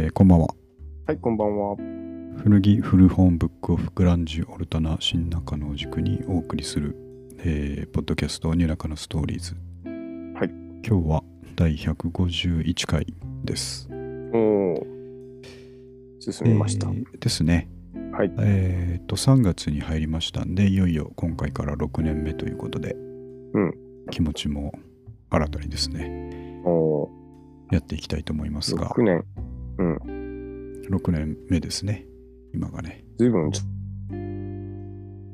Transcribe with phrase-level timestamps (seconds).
[0.00, 0.46] えーこんばんは。
[1.08, 1.76] はい、こんばんは。
[2.44, 6.94] 古着古本ブックオフグランジオルタナ新中野を軸にお送りする、
[7.38, 9.56] えーポッドキャストニューナカのストーリーズ。
[10.38, 10.50] はい。
[10.86, 11.24] 今日は
[11.56, 13.12] 第151回
[13.42, 13.88] です。
[14.32, 14.38] お
[14.74, 14.86] お。
[16.20, 16.86] 進みました。
[16.90, 17.68] えーですね。
[18.12, 18.32] はい。
[18.38, 22.94] えっ、と、3月に入りましたんで、いよいよ今回から6年目ということで、
[23.52, 23.74] うん
[24.12, 24.78] 気持ちも
[25.28, 27.10] 新たにですね、おお。
[27.72, 29.24] やっていきたいと思いますが6、年。
[29.82, 32.06] 6年目ですね。
[32.52, 33.04] 今がね。
[33.18, 33.62] ずいぶんつ、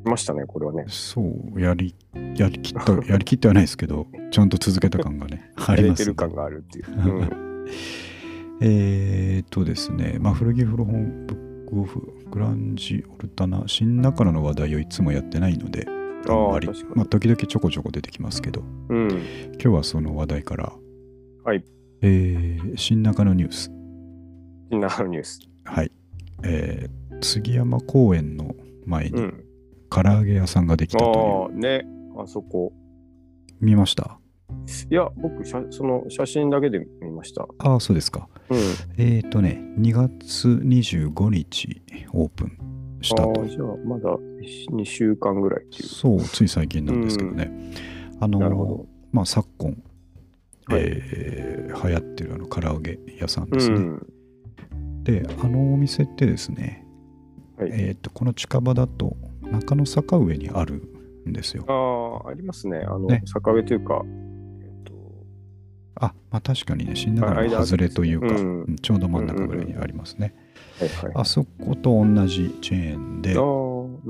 [0.08, 0.84] ましたね、これはね。
[0.88, 1.22] そ
[1.54, 1.94] う、やり、
[2.36, 6.04] やりきった、 やりきってはないですけど、ちゃんと続けた感がね、 あやります、ね。
[6.04, 6.86] れてる感があるっていう。
[6.92, 7.30] うん。
[8.60, 12.00] えーっとですね、まあ、古着古本ブックオフ、
[12.30, 15.86] グランジ、オルタナ、新中野の話題をいつもやってないので、
[16.28, 19.08] あんまりあー確かにまあ、時々ちょこちょこ出てきますけど、うん。
[19.10, 19.18] 今
[19.58, 20.72] 日はその話題から、
[21.44, 21.64] はい。
[22.02, 23.70] えー新中野ニュース、
[24.70, 25.40] なのニュース。
[25.64, 25.90] はい。
[26.44, 29.44] えー杉山公園の前にうん。
[29.88, 31.86] 唐揚げ屋さんができたという、ああ、ね。
[32.18, 32.72] あそこ。
[33.60, 34.18] 見ました？
[34.90, 37.46] いや、僕、写その写真だけで見ました。
[37.58, 38.28] ああ、そうですか。
[38.50, 38.58] うん。
[38.98, 42.58] えーっとね、2月25日オープン
[43.00, 44.14] したとああ、じゃあ、まだ
[44.72, 45.64] 2週間ぐらい。
[45.70, 47.50] そう、つい最近なんですけどね。
[48.20, 49.70] あのなるほど、まあ、昨今、
[50.66, 53.76] はいえー流行ってるあの唐揚げ屋さんですね。
[53.76, 54.06] うん。
[55.04, 56.86] で、あのお店ってですね、
[57.58, 60.82] はいえーっと、この近場だと中野坂上にある
[61.28, 61.64] んですよ。
[61.68, 62.78] ああ、ありますね。
[62.78, 64.02] あの、ね坂上というか、
[64.62, 64.92] えっと、
[65.96, 70.34] あ、まあ確かにね、新中野あ間あるの外れというか、うんうんちょうど真ん中ぐらいにありますね。
[70.80, 71.12] はいはい。
[71.14, 73.36] あそこと同じチェーンでああ、、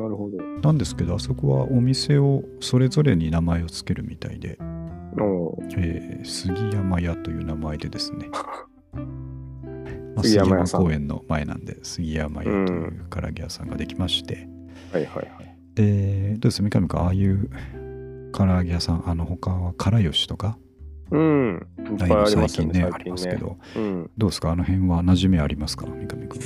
[0.00, 0.38] なるほど。
[0.62, 8.30] なんですけど、あそこはお店をそれぞれに名前をつけるみたいで、えー杉山屋という名前でですね、
[10.14, 14.48] まあ杉山公園の前なんで杉山屋という唐揚げ屋さんができまして、
[14.92, 15.56] はいはいはい。
[15.74, 17.50] でどうです三上君ああいう
[18.32, 20.58] 唐揚げ屋さんあの他は唐吉とか？
[21.10, 21.66] うん。
[21.78, 23.58] いっぱいありますよね、最近ねあ最りますけど。
[23.76, 24.10] うん。
[24.16, 25.04] どうですかあの辺は？
[25.04, 26.40] 馴染みありますか三上君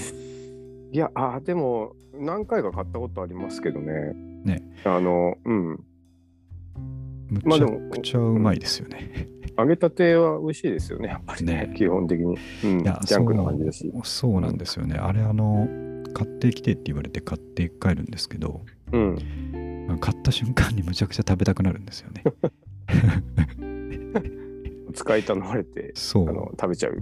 [0.93, 3.93] いや、あーでも、何回か買ったことありますけどね。
[4.45, 4.63] ね。
[4.85, 5.81] あの、うん。
[7.31, 9.29] むちゃくちゃうまいですよね、
[9.59, 12.39] 揚げたては美味しいですよね、やっぱりね、ね基本的に。
[12.65, 12.81] うん。
[12.81, 13.91] いやジャンクな感じだし。
[13.93, 15.69] そうそうなんですよねあれあの
[16.15, 19.99] 買ってきてって言われて買って帰るんですけどうん。
[20.01, 22.23] 買った瞬間にむちゃくちゃ食べたくなるんですよね
[24.95, 26.99] 使い頼まれて、そうあの食べちゃう。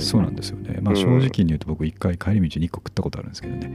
[0.00, 0.78] そうなんですよね。
[0.82, 3.72] まあうん正直に言うと僕一回帰り道に1個食ったことあるんですけどね。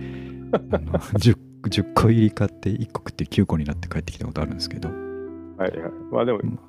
[0.71, 5.73] あの 10, 10個入り買って1個食って9個になって帰ってきたことあるんですけど、はいはい。
[6.11, 6.59] まあでもうん、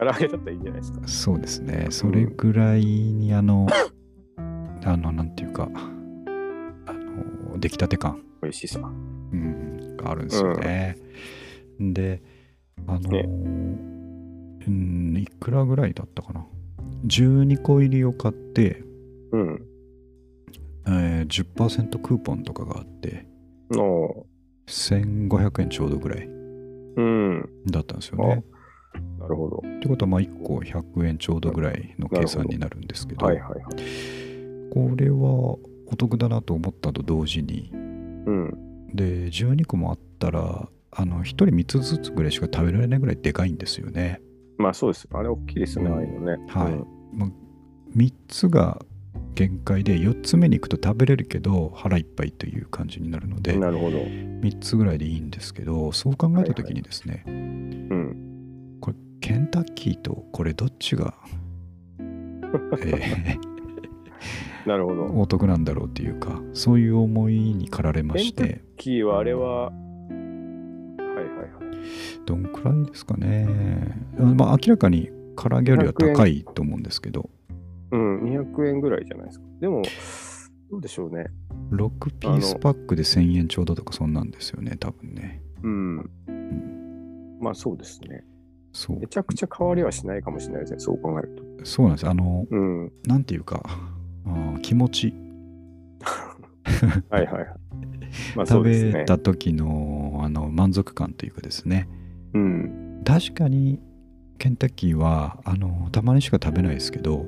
[0.00, 1.00] 唐揚げだったらいいんじゃないですか。
[1.06, 1.88] そうですね。
[1.90, 3.66] それぐらいにあの、
[4.82, 8.80] あの、なんていうか、あの、出来たて感、美味しさ。
[8.80, 10.96] うん、があるんですよね。
[11.78, 12.22] で、
[12.86, 13.28] あの、ね
[14.66, 16.46] うん、いくらぐらいだったかな。
[17.06, 18.82] 12個入りを買って、
[19.32, 19.62] うん。
[20.86, 23.26] えー、10%クーポンとかがあって、
[23.70, 24.26] の、
[24.66, 27.48] 1500円ちょうどぐらいうん。
[27.66, 28.44] だったんですよね。
[29.30, 29.62] なるほど。
[29.64, 33.62] ってことはまあ1個100円ちょうどぐらいの計算になるんですけどはいはいはい。
[34.72, 35.18] これは
[35.86, 38.86] お得だなと思ったと同時にうん。
[38.92, 44.20] で12個もあったらあの1人3つずつぐらいしか食べられないぐらいでかいんですよね。
[44.58, 45.08] まあそうです。
[45.12, 46.44] あれ大きいですよね、うんああいうのね。
[46.48, 47.28] はいうんまあ、
[47.96, 48.84] 3つが
[49.34, 53.98] 限界で4つ目に行くと食べれるけど腹いっぱいという感じになるのでなるほど。
[53.98, 58.29] 3つぐらいでいいんですけどそう考えた時にですね、うん。
[59.30, 61.14] ケンタッキーとこれどっちが、
[62.00, 63.38] えー
[64.66, 65.04] なるほど。
[65.20, 69.74] お得なんだろうっていうかそういう思いに駆られましケンてキーはあれは、はい
[71.14, 72.26] はいはい。
[72.26, 73.46] どんくらいですかね、
[74.18, 77.30] まあ、明らかに唐揚げよりは高いと思うんですけど
[77.92, 79.46] うん、200円ぐらいじゃないですか。
[79.60, 79.82] でも、
[80.72, 81.26] どうでしょうね。
[81.70, 86.10] 6ピースパックで1000円ちょうどとかそんなんですよね多分ねうん。
[87.40, 88.24] まあそうですね。
[88.72, 91.28] そうめちゃくちゃ変わりはしないかもしれないですね、そう考える
[91.58, 91.66] と。
[91.66, 92.92] そうなんですあのうん。
[93.06, 93.62] なんていうか
[94.24, 95.14] あー気持ち
[97.10, 97.46] はいはいはい。
[98.36, 98.64] まあそ食。
[98.64, 101.88] べた時のあの満足感というかですね
[102.34, 103.02] うん。
[103.04, 103.80] 確かに
[104.38, 107.26] ケンタッキーはあのたまにしか食べないですけど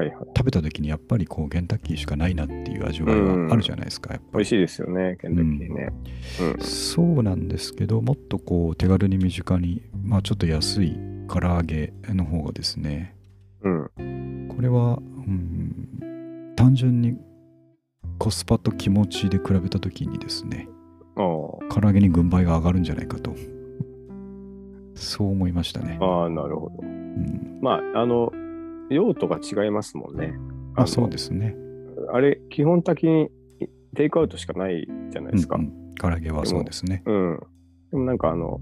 [0.00, 0.26] はいはい。
[0.36, 5.92] 食べた時にやっぱりこうケンタッキーしかないなっていう味わいはあるじゃないですか、やっぱり美味しいですよね、ケンタッキーね。
[6.40, 6.60] うん。
[6.60, 10.98] そうなんですけどもっとこう手軽に身近にまあちょっと安い
[11.28, 13.14] 唐揚げの方がですね
[13.62, 14.48] うん。
[14.48, 17.16] これは、うん、単純に
[18.18, 20.68] コスパと気持ちで比べた時にですね
[21.16, 23.34] あ唐揚げに軍配が上がるんじゃないかと
[24.94, 26.76] そう思いましたねあ、ああ、なるほど。
[26.82, 28.30] うん、まあ、あの、
[28.90, 30.34] 用途が違いますもんね。
[30.76, 31.56] あそうですね
[32.12, 33.30] あれ、基本的に
[33.94, 35.56] テイクアウトしかないじゃないですか。
[35.56, 37.40] うんうん唐揚げはそうですねうん。
[37.90, 38.58] でもなんかあの、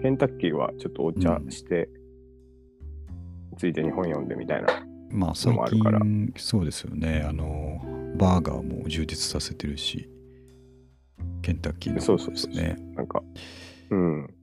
[0.00, 1.90] ケンタッキーはちょっとお茶して、
[3.58, 4.68] ついでに本読んでみたいな。
[5.10, 7.80] まあ最もあるから近そうですよねあの
[8.16, 10.08] バーガーも充実させてるし
[11.42, 13.22] ケンタッキーのそうですねなんか、
[13.90, 14.34] うん。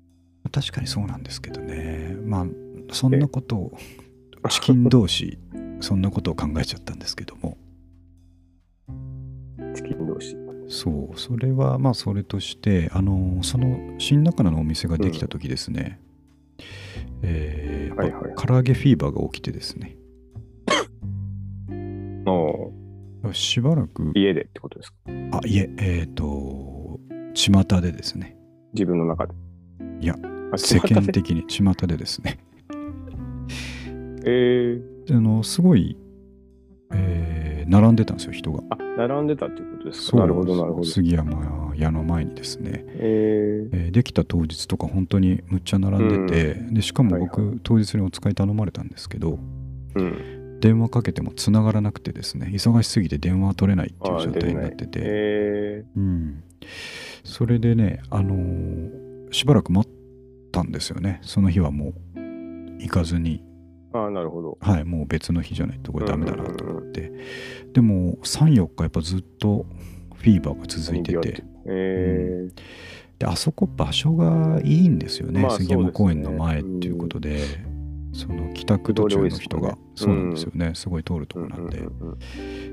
[0.52, 2.46] 確かにそうなんですけどねまあ
[2.92, 3.78] そんなことを
[4.50, 5.38] チキン同士
[5.80, 7.58] そんなことを考えちゃったんですけども。
[9.76, 10.36] チキン同士。
[10.70, 16.02] そうそれはまあそれとしてあのその新中野のお店ができた時ですね、
[17.22, 18.34] えーはいはい。
[18.36, 19.96] 唐揚げフィーバーが起きてですね。
[22.26, 22.74] お
[23.34, 24.98] しばらく家でってことですか？
[25.08, 27.00] あいええっ、と
[27.34, 28.36] 巷でですね。
[28.74, 29.34] 自分の中で。
[30.02, 30.16] いや、
[30.52, 32.40] あ世間的に巷でですね
[34.26, 35.98] えー、あのすごい、
[36.94, 38.64] えー並んでたんですよ人が。
[38.70, 40.86] あ、並んでたっていうことですそうかなるほど、なるほど。
[40.86, 47.60] 杉山屋の前にですね、えー、えーできた当日とか本当にむっちゃ並んでて、でしかも僕、はい。
[47.64, 49.38] 当日にお使い頼まれたんですけど
[49.96, 50.60] うん。
[50.60, 56.44] 電話かけても繋がらなくてですね忙しすぎて電話取れないっていうあ状態になってて、えうん、
[57.24, 59.92] それでねあのーしばらく待っ
[60.54, 61.20] たんですよね。
[61.22, 61.94] その日はもう
[62.80, 63.42] 行かずに。
[63.42, 63.47] ー、
[63.94, 64.58] ああ、なるほど。
[64.62, 67.12] はいもう別の日じゃないとこれダメだなと思って、
[67.74, 69.66] でも34日やっぱずっと
[70.16, 71.44] フィーバーが続いてて。
[71.70, 72.62] えー、
[73.20, 77.42] であそこ場所がいいんですよね、まあ杉山公園の前っていうことで、
[78.14, 82.18] その帰宅途中の人が、そうなんですよね、すごい通るとこなんで、うんうんうん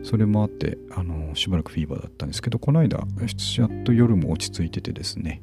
[0.04, 5.42] それもあってあのしばらくフィーバーだったんですけどこの間やっと夜も落ち着いててですね、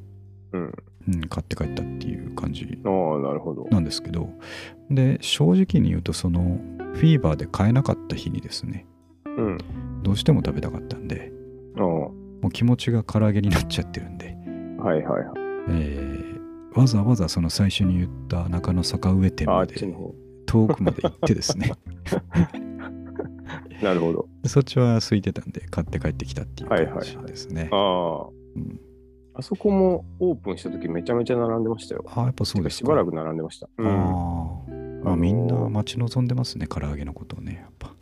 [0.54, 0.72] うん
[1.08, 3.68] うん、買って帰ったっていう感じああ、なるほど。
[3.72, 4.30] なんですけど
[4.90, 6.60] で正直に言うとその
[6.94, 8.86] フィーバーで買えなかった日にですね
[9.26, 9.58] うん。
[10.04, 11.32] どうしても食べたかったんで
[11.76, 12.14] も
[12.44, 14.36] う気持ちが唐揚げになっちゃってるんで、
[14.84, 15.38] はいはいはい。
[15.70, 16.32] えー
[16.74, 19.76] わざわざその最初に言った中野坂上店まで。
[20.46, 21.72] 遠くまで行ってですね
[23.82, 24.28] なるほど。
[24.44, 27.70] でそっちは空いてたんで買って帰ってきたっていうはい感じはいはいですね。
[27.72, 28.28] ああ。
[28.56, 28.80] うん
[29.34, 32.04] あそこもオープンした時めちゃめちゃ並んでましたよ。
[32.08, 32.78] ああやっぱそうですか。
[32.80, 33.70] しばらく並んでました。
[33.78, 33.92] うん、あ
[35.04, 37.94] あ、まあみんな待ち望んでますね唐揚げのことをねやっぱ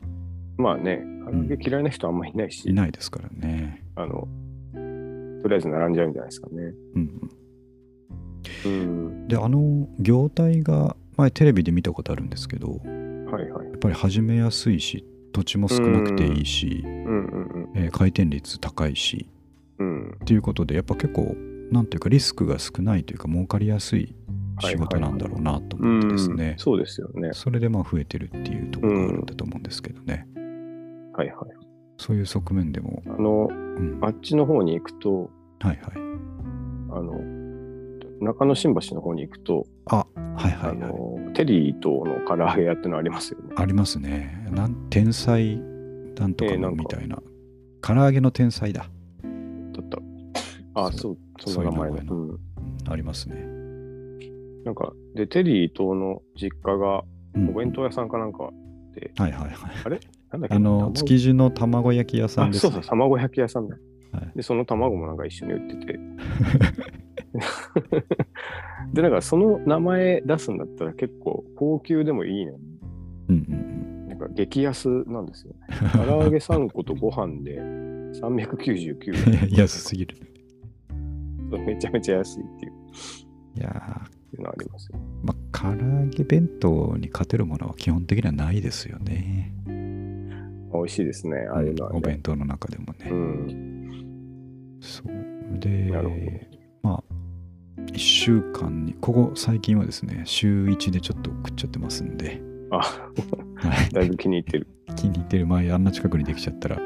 [0.58, 3.86] まあね、唐揚げ嫌いな人あんまいないし、いないですからね。
[3.96, 4.28] あの、
[5.42, 6.74] とりあえず並んじゃうんじゃないですかね。
[6.96, 7.30] うんうん。
[8.66, 13.68] うん、であの業態が前テレビで見たことあるんですけどはいはい。
[13.68, 19.30] やっぱり始めやすいし土地も少なくていいし、うんうんえー回転率高いし
[19.80, 19.88] うん。
[19.88, 20.18] うん。
[20.22, 21.36] っていうことでやっぱ結構
[21.72, 24.16] なんていうかリスクが少ないというか儲かりやすい
[24.62, 27.30] 仕事なんだろうなと思ってですね、そうですよね。
[27.34, 30.28] それでまあ増えてるっていうところがあるんだと思うんですけどね、
[31.14, 31.36] はいはい。
[31.98, 35.30] そういう側面でも、あの、うん、はいあっちの方に行くと、
[35.60, 35.80] はい
[36.92, 37.14] あの、
[38.22, 40.06] 中野新橋の方に行くと、あは
[40.48, 43.54] いはあいはいの、テリーとの唐揚げ屋ってのありますよね。
[43.56, 45.58] ありますねなん天才
[46.18, 47.22] なんとかみたいな,、
[47.82, 48.90] 唐揚げの天才だ。
[50.88, 51.18] あ、そそう、
[51.54, 52.04] その名前だ。
[52.08, 52.30] そうん。
[52.30, 52.40] うん。
[52.90, 53.36] ありますね、
[54.66, 57.04] なんか、で、テリーとの実家が
[57.36, 57.50] うん。
[57.50, 58.50] お弁当屋さんかなんか
[58.96, 60.00] で、はいはいはい。
[60.32, 60.56] なんだっけ？
[60.56, 60.94] あの卵？
[60.94, 63.78] 築地の卵焼き屋さんあ、です、ね、そうそう、卵焼き屋さんだ。
[64.14, 64.32] はい。
[64.36, 66.00] で、その卵もなんか一緒に売ってて。
[68.94, 72.58] で、なんかその名前出すんだったら結構高級でもいいのに、
[73.30, 75.60] うんうんなんか激安なんですよね。
[75.94, 77.60] 唐揚げ3個とご飯で
[78.20, 79.50] 399円。
[79.50, 80.18] う ん安すぎる
[81.66, 82.72] めちゃめちゃ安いっていう。
[83.56, 84.02] いや
[84.34, 85.00] いうのありますよ。
[85.24, 89.54] ーまあ唐揚げ弁当に勝てるものは基本的にはないですよね。
[90.72, 91.98] 美味しいですね、ああいうのは、ね。
[91.98, 94.78] お弁当の中でもね、うん。
[94.80, 95.60] そう。
[95.60, 95.92] で
[96.84, 97.04] まあ
[97.88, 104.68] 1週間にここ最近はですね週1でちょっと食っちゃってますんで、あ、はい、だいぶ気に入ってる。
[104.96, 105.48] 気に入ってる。
[105.48, 106.80] 前あんな近くにできちゃったら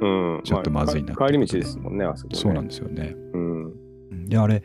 [0.00, 0.06] う
[0.38, 0.40] ん。
[0.44, 2.38] ちょっとまずいなってあか帰り道ですもんね、あそこ、ね。
[2.38, 4.28] そうなんですよねうん。
[4.28, 4.62] であれ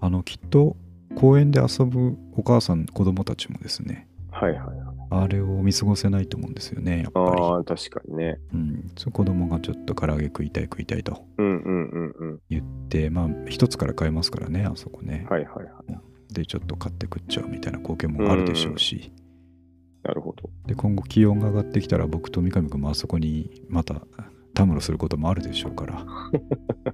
[0.00, 0.76] あのきっと
[1.16, 4.76] 公園で遊ぶお母さん子供たちもですねはいはいはい。
[5.10, 8.38] あれを見過ごせないと思うんですよねやっぱりああ、確かにね。
[8.52, 12.40] うん、そう子供がちょっと唐揚げ食いたい食いたいとうんうんうんうん。
[12.50, 16.32] 言ってまあ一つから買えますからねあそこね、はいはいはい。
[16.32, 19.12] でちょっと買って食っちゃうみたいな光景もあるでしょうし、
[20.02, 20.50] なるほど。
[20.66, 24.02] で今後気温が上がってきたら僕と三上君もあそこにまた
[24.54, 26.06] たむろすることもあるでしょうから、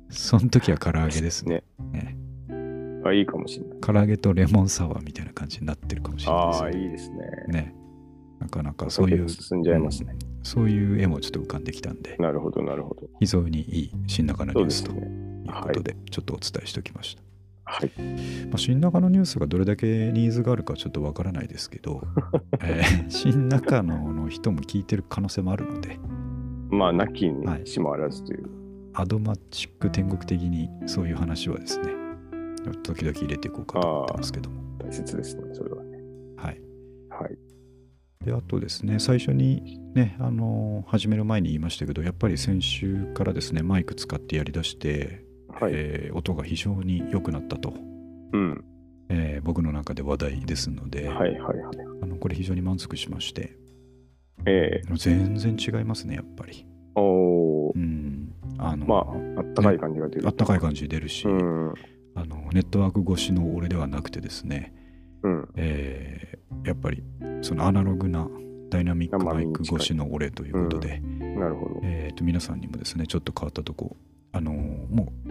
[0.09, 1.63] その時は唐揚げですね。
[1.93, 2.17] ね
[2.49, 3.81] ねあ、いいかもしれない。
[3.81, 6.83] 唐揚げとレモンサワーみたいな感じになってるかもしれないですああ、よね。
[6.83, 7.17] いいですね。
[7.49, 7.75] ね
[8.41, 10.17] なかなかそういう、進んじゃいますね。
[10.43, 13.07] そういう絵もちょっと浮かんできたんで、なるほど、なるほど。
[13.21, 17.23] 非常にいい新中のニュースといそうことで、ちょっとお伝えしておきました。
[17.65, 17.91] はい。
[18.47, 22.03] まあ、新中野ニュースがどれだけニーズがあるかちょっとわからないですけど、
[22.63, 25.99] えー新中野の人も聞いてる可能性もあるので、
[26.71, 28.49] まあ、なきにはいしもあらずという。
[28.95, 31.87] アドマチック天国的にそういう話はですね、
[32.83, 34.61] 時々入れていこうかと思ってますけども。
[34.79, 35.99] 大切ですね、それはね。
[36.37, 36.61] はい。
[37.09, 37.39] はい。
[38.25, 45.73] で、あとですね、最初にね、あのー始める前に言いましたけど、やっぱり先週からですね、マイク使ってやりだして、はい。
[45.75, 47.73] えー音が非常に良くなったと、
[48.33, 48.65] うん。
[49.09, 51.77] えー僕の中で話題ですので、はいはいはい。
[52.03, 53.57] あのこれ非常に満足しまして、
[54.47, 56.67] ええ全然違いますね、やっぱり。
[56.95, 58.33] おーうん。
[58.59, 60.27] あの、まあ、あったかい感じが出る。
[60.27, 61.75] あったかい感じ出るし、うん。
[62.15, 64.75] あのネットワーク越しの俺ではなくてですね、
[65.23, 65.49] うん。
[65.57, 67.03] えーやっぱり
[67.43, 68.29] そのアナログな
[68.71, 71.81] ダイナミックマイク越しの俺ということで、なるほど。
[71.85, 73.97] えーと皆さんにもですねちょっと変わったとこ
[74.33, 75.29] あのーもう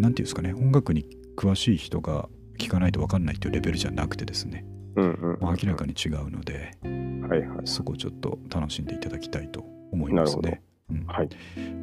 [0.00, 1.06] なんていうんですかね音楽に
[1.36, 4.64] 詳しい人が聞かないと分かんないというレベルじゃなくてですね、
[4.96, 5.38] うんうん。
[5.40, 7.66] まあ明らかに違うのではいはい。
[7.66, 10.62] そこをちょっと楽しんでいただきたいと思いますね。
[10.90, 11.28] うんはい。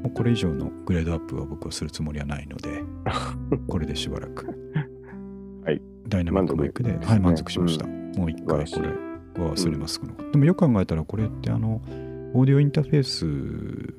[0.03, 2.83] もうこれ以上のグレードアップは僕はするつもりはないので
[3.67, 4.45] これでしばらく、
[5.65, 7.87] はい、ダイナミックマイクでねはい、満足しました。
[7.87, 8.89] もう一回こいれ
[9.43, 11.81] は忘れます、このことでもよく考えたらこれってあの
[12.33, 13.95] オーディオインターフェース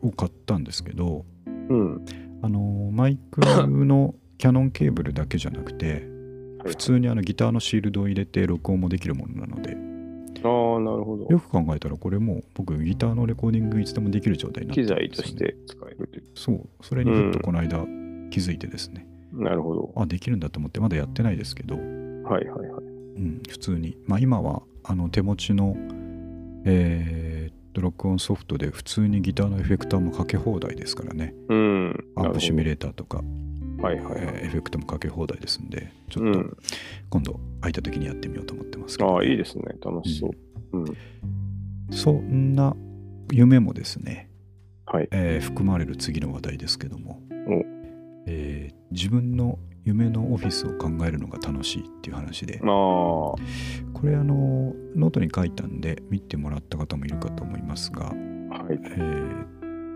[0.00, 2.04] を買ったんですけどうん。
[2.42, 6.15] あのマイクのキャノンケーブルだけじゃなくてはい
[6.66, 9.76] 普通にあのギターのシールドを入れて録音もできるものなので
[10.44, 11.26] ああ、なるほど。
[11.28, 16.24] よく考えたらこれもう僕ギターのレコーディングいつでもできる状態になってね材として使えるという。
[16.34, 17.84] そうそれにふっとこの間
[18.30, 19.92] 気づいてですね、なるほど。
[19.96, 21.84] あできるんだと思ってまだやってないですけど、はい
[22.48, 22.84] はいはい。
[23.16, 25.76] うん、普通にまあ今はあの手持ちの
[26.64, 32.04] えーっと録音ソフトで普通にギターのエフェクターもかけ放題ですからねうん。
[32.16, 33.22] アンプシミュレレーターとか、
[33.82, 36.56] はいはいエフェクトもかけ放題ですんでちょっとうん。
[37.10, 39.64] 今度空いた時にやってみようと思ってますけど、ああ、いいですね。
[39.84, 40.78] 楽しそう。
[40.78, 40.96] うん。
[41.90, 42.74] そんな
[43.32, 44.30] 夢もですね、
[44.86, 45.08] はい。
[45.10, 47.62] えー含まれる次の話題ですけどもお、
[48.26, 53.36] えー自分の夢のオフィスを考えるのが楽しいっていう話でああ、こ
[54.04, 58.14] れあのノートに書いたんで見てもらった方もいるかと思いますが、はい。
[58.72, 59.46] えー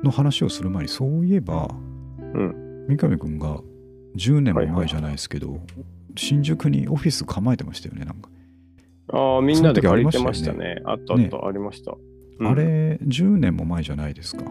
[0.05, 1.69] の話をする前にそういえば
[2.35, 2.87] うん。
[2.89, 3.61] 三上君が
[4.17, 5.61] 10年もはいはい前じゃないですけど、
[6.17, 8.29] 新宿にオフィス構えてましたよねなんか、
[9.13, 10.77] ああ、みんなで借りてましたね。
[10.85, 11.93] あったあった、ねありました。
[11.93, 12.01] うん
[12.43, 14.45] あれ10年も前じゃないですか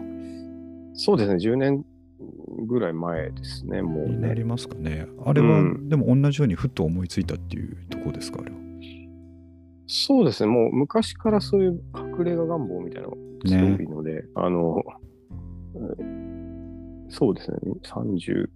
[0.94, 1.36] そうですね。
[1.36, 1.84] 10年
[2.68, 3.82] ぐらい前ですね。
[3.82, 4.14] もうね。
[4.14, 8.56] になりますかねあれは、うんでも同じようにふっと思いついたっていうところですかあれは
[9.88, 10.50] そうですね。
[10.52, 14.84] もう昔からそういう隠れ家願望みたいなのが強いので、あの、
[15.74, 16.30] えー
[17.10, 17.58] そうですね。
[17.82, 18.48] 30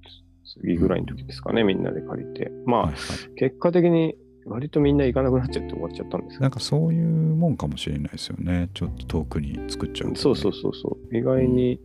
[0.60, 1.64] 過ぎぐらいの時ですかね。
[1.64, 2.50] みんなで借りて。
[2.66, 2.98] まあ、はいはい
[3.36, 11.16] 結果的に割とみんな行かなくなっちゃって終わっちゃったんですけなんかそういうもんかもしれないですよねちょっと遠くに作っちゃうとね、ど、そうそうそうそう。
[11.16, 11.80] 意外に、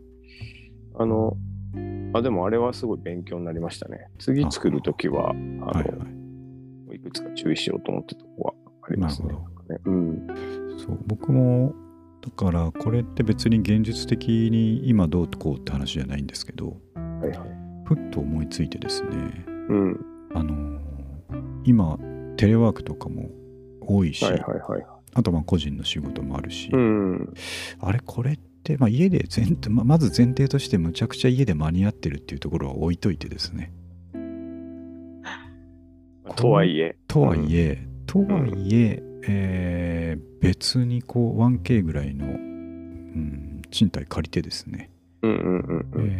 [0.95, 1.37] あの、
[2.13, 4.07] あ、でもあれはすごい勉強になりましたね。
[4.19, 6.19] 次作るときは、あの、はいはい
[6.95, 8.53] いくつか注意しようと思ってたとこは
[8.87, 9.29] ありますね。
[9.29, 10.27] なるなんかねうん。
[10.77, 11.73] そう僕も
[12.21, 17.68] だからこれって別に現実的に今どうこうって話じゃないんですけどはいはい。
[17.89, 19.09] ふっと思いついてですね
[19.47, 20.05] うん。
[20.35, 20.79] あのー
[21.65, 21.97] 今
[22.37, 23.29] テレワークとかも
[23.81, 24.85] 多いし、はいはいはい。
[25.13, 27.33] あとまあ個人の仕事もあるし、うん。
[27.79, 33.73] あれこれって、まあ、家で前提ままず前提としてむちゃくちゃ家で間に合ってるっていうところは置いといてですね
[36.35, 36.95] とはいえ。
[37.07, 44.89] とはいえ、とはいええー別にこう 1K ぐらいの、うん、賃貸借りてですね、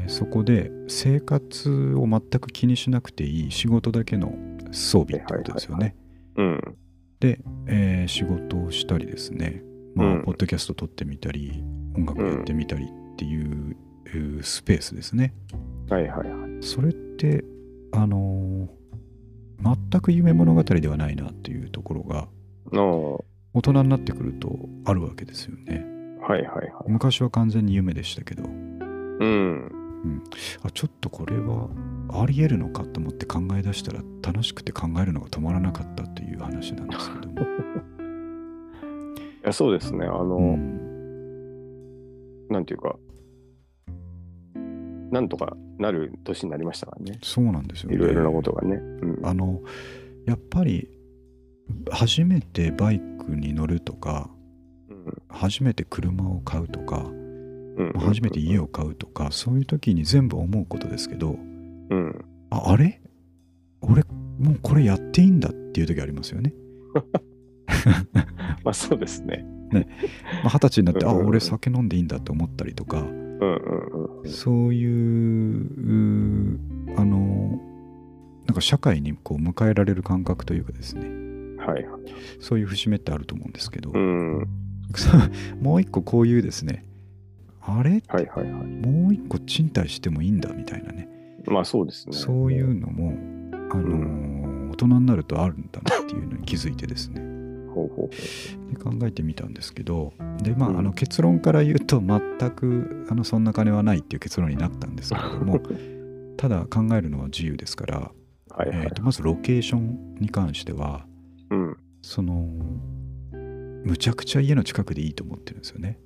[0.08, 4.34] そこで生活を全く気にしなくていい仕事だけの
[4.72, 5.96] 装備ってことですよね。
[6.36, 6.77] うん。
[7.20, 9.63] で、えー仕事をしたりですね、
[9.96, 11.63] まあうんポッドキャスト撮ってみたり
[11.96, 13.75] 音楽やってみたりっていう、
[14.08, 15.34] えースペースですね。
[15.89, 16.63] はいはいはい。
[16.63, 17.44] それって
[17.91, 18.79] あのー
[19.91, 22.29] 全く夢物語ではないなっていうところが
[22.72, 25.86] の大人になってくるとあるわけですよね。
[26.22, 26.72] はいはいはい。
[26.88, 28.44] 昔は完全に夢でしたけど
[29.19, 29.71] うん。
[30.63, 31.69] あちょっとこれは
[32.09, 37.41] ありえるのかと思って考え出したら楽しくて考えるのが止まらなかったっていう話なんですけども。
[37.41, 37.45] い
[39.43, 40.05] やそうですね。
[40.05, 40.89] あの、うん
[42.49, 42.95] なんていうか、
[45.11, 47.19] なんとかなる年になりましたからね。
[47.23, 47.95] そうなんですよね。
[47.95, 48.75] いろいろなことがね。
[48.75, 49.61] うん、あの
[50.25, 50.89] やっぱり
[51.91, 54.29] 初めてバイクに乗るとか
[54.89, 57.18] うん初めて車を買うとかうん
[57.95, 61.31] 初めて家を買うとかそういう時に全部思うことですけど
[61.89, 62.25] うん。
[62.50, 63.01] ああれ？
[63.81, 64.03] 俺
[64.39, 66.53] もうこれやっていいんだっていう時ありますよね。
[68.63, 69.45] まあそうですね。
[70.43, 74.29] まあ二十歳になってあうんうんうん俺酒飲んでいいんだって思ったりとかうんうんうん。
[74.29, 76.59] そういうう
[76.98, 77.59] あの
[78.48, 81.07] なんか社会にこう迎えられる感覚というかですね
[81.63, 82.01] はいはい。
[82.39, 84.48] そういう節目ってあると思うんですけど、うん。
[85.62, 86.83] もう一個こういうですね
[87.77, 88.01] あれ？
[88.07, 88.63] はいはいはい。
[88.65, 91.07] もう一個賃貸してもいいんだみたいなね
[91.45, 92.15] まあそうですね。
[92.15, 93.13] そういうのも、
[93.71, 97.19] あのー大人になるとあるんだなっていうのに気づいてですね
[97.73, 98.09] ほうほうほ
[98.71, 105.59] で考えてみたんですけどでまあ,、うんあの結論から言うと全くあのそんな金はないっていう結論になったんですけれども
[106.38, 108.53] ただ考えるのは自由ですから、う。
[108.53, 108.93] はいはいえー。
[108.93, 111.05] とまずロケーションに関しては
[111.49, 111.77] うん。
[112.01, 112.47] その
[113.83, 115.99] むちゃくちゃ家の近くでいいと思ってるんですよね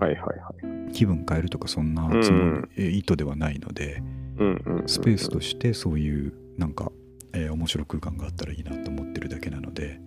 [0.00, 0.52] はいはいは
[0.88, 0.92] い。
[0.92, 4.02] 気分変えるとかそんなつもり、え意図ではないので
[4.38, 4.88] うんうんうん。
[4.88, 6.90] スペースとしてそういうなんか、
[7.32, 10.00] えー面白い空間があったらいいなと思ってるだけなので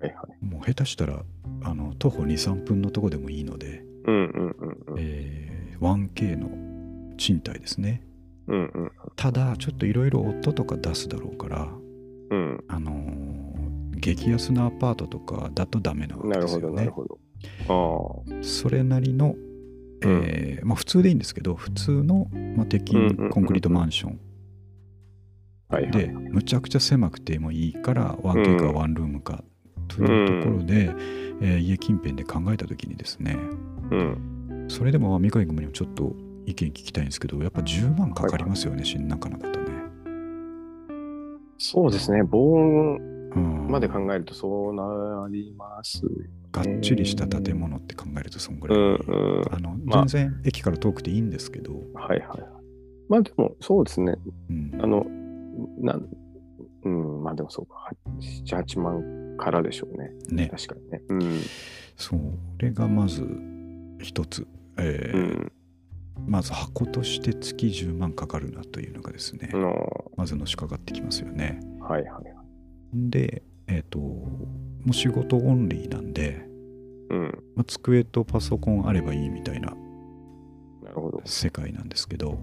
[0.00, 0.44] はいはい。
[0.44, 1.22] もう下手したら
[1.62, 4.96] あの徒歩23分のとこでもいいので、うんうんうんうん。
[4.98, 8.02] えー 1K の賃貸ですね
[8.46, 11.68] うんうんただちょっといろいろ音とか出すだろうから
[12.30, 12.64] うん。
[12.68, 13.42] あのー
[14.02, 17.18] 激安なアパートとかだとダメなわけなるほですよねどなるほど。
[18.42, 19.34] それなりの、
[20.02, 24.20] えーまあ、普通でいいんですけど普通の、まあ、鉄筋コンクリートマンション。
[25.90, 29.42] でむちゃくちゃ狭くてもいいから 1K かワンルームか
[29.88, 30.90] というところで、
[31.40, 33.36] えー家近辺で考えた時にですね
[33.90, 34.66] うん。
[34.68, 36.14] それでもまあ三上君にもちょっと
[36.46, 39.66] 意見聞きたいんですけどやっぱ10万かかりますよね、新中野だとね。
[41.58, 42.22] そうですね。
[42.24, 46.02] 防音うんまで考えるとそうなります。
[46.52, 49.54] がっちりした建物って考えるとそんぐらい、うんうん。
[49.54, 52.40] あのまあ全然駅から遠くていいんですけど、はいはいはい。
[53.08, 54.14] まあでもそうですね。
[54.50, 55.06] うんあの、
[55.80, 56.08] なん、
[56.84, 57.90] うん、まあでもそうか。
[58.44, 60.10] 7、8万からでしょうね。
[60.30, 61.02] ね確かにね。
[61.08, 61.40] うん。
[61.96, 62.16] そ
[62.58, 63.26] れがまず
[64.00, 64.46] 一つ、
[64.78, 65.52] えーうん。
[66.26, 71.60] まず箱として月10万かかるなというのがですね、のまずのしかかってきますよね。
[71.80, 72.24] はいはいはい。
[72.94, 74.28] で、えっ、と、も
[74.90, 76.46] う仕事オンリーなんで、
[77.10, 77.42] うん。
[77.56, 79.74] まあ、机とパソコンあればいいみたいな。
[81.24, 82.34] 世界なんですけど、は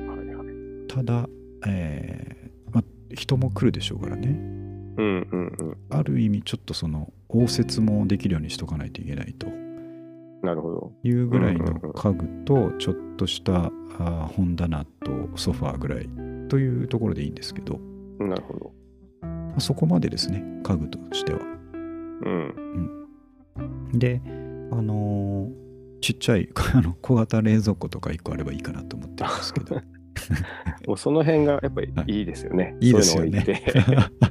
[0.00, 0.04] い
[0.34, 0.88] はい。
[0.88, 1.26] ただ、
[1.66, 5.76] えーまあ、人も来るでしょうからね、うんうんうん。
[5.88, 9.46] ある意味ちょっとその応接もできるようにしとかないといけないと
[10.42, 10.92] なるほど。
[11.02, 13.70] いうぐらいの家具とちょっとした
[14.36, 16.08] 本棚とソファーぐらい
[16.48, 17.80] というところでいいんですけど、
[18.18, 18.77] なるほど。
[19.58, 21.40] まあそこまでですね家具としては。
[21.40, 23.08] うん。
[23.92, 24.22] で
[24.70, 25.68] あのー
[26.00, 29.82] ちっちゃい あの小型冷蔵庫とか1個あればいいかなと思ってるんですけど。
[30.86, 32.76] もうその辺がやっぱりはいいいですよね。
[32.80, 32.92] いい。
[32.92, 34.22] ですよねそういうのを置いて、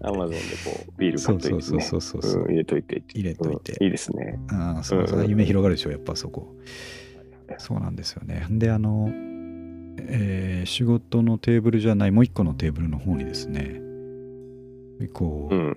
[0.00, 2.46] アマゾンでこうビール買っといて、ね、そうそうそうそうそうう。
[2.46, 3.02] ん入れといて。
[3.12, 3.72] 入れといて。
[3.78, 3.84] うん。
[3.84, 4.38] いいですね。
[4.48, 5.28] ああそううん。
[5.28, 6.56] 夢広がるでしょやっぱそこ。
[7.58, 8.46] そうなんですよね。
[8.50, 9.10] であの、
[9.98, 13.80] えー仕事のテーブルじゃないもう一個のテーブルの方にですね
[15.12, 15.76] こう、うん。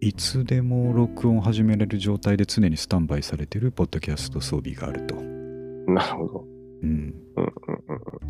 [0.00, 6.44] いつでも録音始めれる状態で常にスタンバイされてるポッドキャスト装備があると、なるほど。
[6.82, 7.50] うん、うんうん
[7.88, 8.24] うん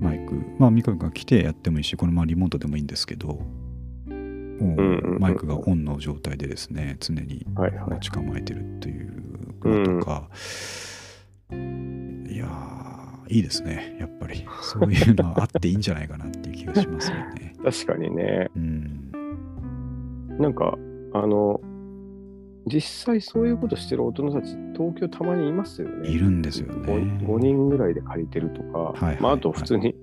[0.00, 3.40] マイクまあ三上君が来てやってもいいしこのままリモートでもいいんですけど
[5.18, 7.98] マイクがオンの状態でですね常に持。
[8.00, 9.22] ち構えてるっていう
[9.64, 10.28] のとか、
[11.50, 11.54] い
[12.36, 17.54] やーいいですねやっぱりそういうのはあっていいんじゃないかなっていう気がしますよね。
[17.62, 18.48] 確かにね。
[18.56, 19.07] うん、
[20.38, 20.76] なんか、
[21.12, 21.60] あの、
[22.66, 26.08] 実際そういうことしてる大人たち、東京たまにいますよね。
[26.08, 26.92] いるんですよね。
[26.92, 29.94] 5, 5人ぐらいで借りてるとか、はいはいまあ、あと普通に、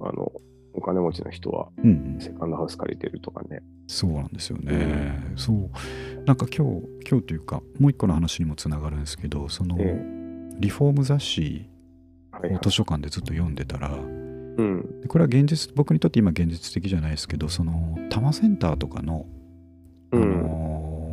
[0.00, 0.32] あの、
[0.74, 3.62] お金持ちの人はうんうん、セカンドハウス借りてるとかね。
[3.86, 5.22] そうなんですよね。
[5.36, 5.70] そう
[6.26, 10.02] なんか今日今日というかもう一個の話にもつながるんですけどその、え
[10.58, 11.68] リフォーム雑誌
[12.32, 15.00] はいはいを図書館でずっと読んでたら、うん。
[15.00, 19.43] でこれは現実僕にとって今現実的じゃないですけどその多摩センターとかの、あ
[20.14, 20.42] うん。
[20.42, 21.04] のー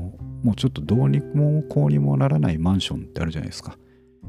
[0.44, 3.78] もうちょっとどうにもこうにもならないマンションってあるじゃないですか。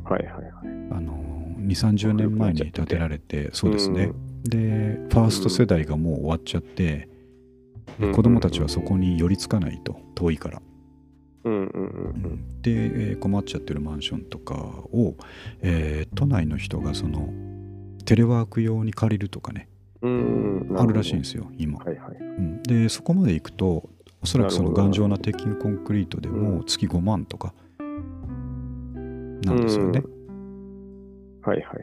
[0.05, 0.45] はいはいはい。
[0.91, 4.13] あのー、2、30年前に建てられて、そうですね。
[4.45, 7.09] で、ファースト世代がもう終わっちゃって、
[7.99, 10.63] うんで子供たちはそこに寄りつかないと、遠いから。
[11.45, 15.15] うんうんうんで、えー困っちゃってるマンションとかを、
[15.63, 17.29] えー都内の人がその
[18.05, 19.69] テレワーク用に借りるとかね、
[20.03, 20.77] うん。
[20.79, 21.33] あるらしいんです。
[21.33, 22.17] すよ今、はいはい。
[22.17, 23.89] うん、でそこまで行くと
[24.23, 30.03] おそらくその頑丈な鉄筋コンクリートでも月5万とかなんですよね、
[31.43, 31.75] はいは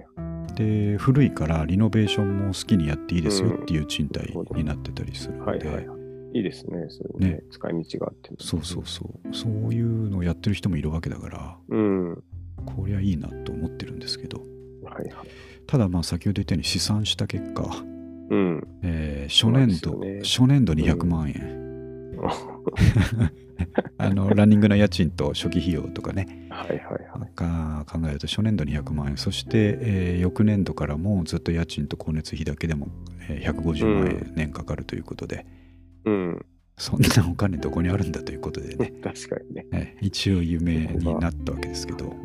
[0.52, 0.56] い。
[0.56, 6.00] で古いからリノベーションも好きにやっていいですよっていう賃貸になってたりするので、はいはいはい。
[6.38, 6.86] いいですね。
[6.90, 8.30] そうねね使い道があって。
[8.40, 12.12] そうそうそうそういうのをやってる人もいるわけだからうん。
[12.12, 12.18] は
[12.66, 14.44] こりゃいいなと思ってるんですけど
[14.82, 15.10] いはい。
[15.68, 17.64] ただまあ先ほど言ったように試算した結果、
[18.30, 18.68] うん。
[18.84, 21.59] えー初年度、ね初年度200万円、
[23.98, 26.48] あのランニングの家賃と初期費用とかね。
[26.50, 26.80] はいはい
[27.20, 27.36] はい。
[27.36, 29.18] か考えると初年度200万円。
[29.18, 32.88] そして、えー翌年度からもずっと家賃と光熱費だけでも、
[33.30, 35.46] えー150万円年かかるということで、
[36.06, 36.46] うん。
[36.78, 39.66] そんなお金どこにあるんだということでね、 確かにね。
[39.72, 42.16] えー一応夢になったわけですけど、はい、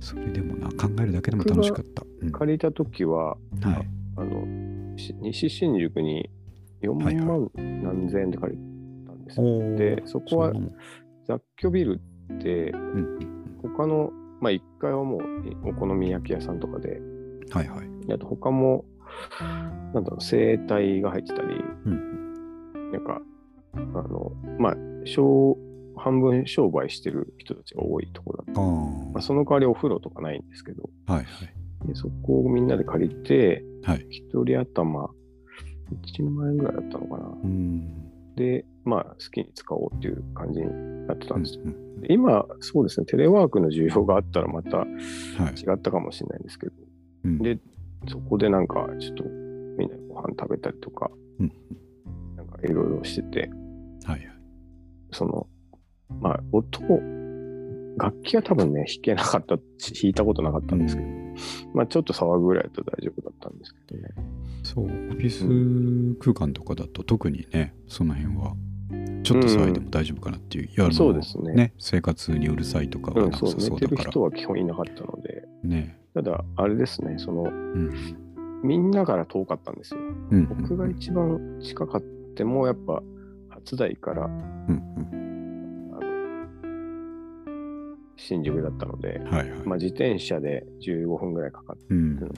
[0.00, 2.32] それでもな考えるだけでも楽しかった、うん。
[2.32, 6.28] 借りたときは、はい、あの、し西新宿に
[6.82, 8.58] 4はいはい万何千円で借り
[9.06, 9.46] たんですよ。
[9.46, 10.52] おーでそこは
[11.26, 12.00] 雑居ビル
[12.34, 15.20] って、うん他の、まあ1階はもう
[15.68, 17.00] お好み焼き屋さんとかで、
[17.50, 18.12] はいはい。
[18.12, 18.84] あと他も、
[19.92, 21.48] なんだろう、整体が入ってたり、
[21.86, 23.20] うんなんか、
[23.74, 25.56] あの、まあ、商
[25.96, 28.60] 半分商売してる人たちが多いところだった。
[28.60, 28.64] あ
[29.12, 31.88] まあ、その代わりお風呂とかないんですけど、あはいはい。
[31.88, 34.06] でそこをみんなで借りて、はい。
[34.10, 35.10] 一人頭
[35.96, 37.26] 1万円ぐらいだったのかな。
[37.28, 38.34] うん。
[38.36, 41.62] で、まあ、好きに使おうっていう感じになってたんですよ。
[41.64, 45.60] うんで今、そうですね、テレワークの需要があったらまたはい。
[45.60, 46.72] 違ったかもしれないんですけど、
[47.24, 47.38] うん。
[47.42, 47.58] で
[48.08, 51.52] そこでなんか、ちょっとみんなでご飯食べたりとか、うん。
[52.36, 53.50] なんかいろいろしてて、
[54.04, 54.28] はいはい。
[55.12, 55.46] その、
[56.20, 57.00] まあ、音を、
[57.98, 61.08] 楽器は多分ね、弾けなかったし、弾いたことなかったんですけど、
[61.74, 64.08] まあ、ちょっと騒ぐぐらいだと大丈夫だったんですけどね。
[64.72, 64.84] そう。
[64.84, 68.54] オフィス空間とかだと特にねその辺は
[69.22, 71.72] ちょっと騒いでも大丈夫かなっていう、いやあのそうですね。
[71.78, 75.98] 生活にうるさいとかうん、はなさそう、だから、人は基本いなかったので、ね。
[76.14, 77.90] ただ、あれですね、その、うん。
[78.64, 80.00] みんなから遠かったんですよ。
[80.30, 82.02] うん僕が一番近かっ
[82.34, 83.02] ても、やっぱ、
[83.50, 87.48] 初台から、うんあの、
[88.16, 92.32] 新宿だったので、うんはいはい、まあ、自転車で15分ぐらいかかって、うん、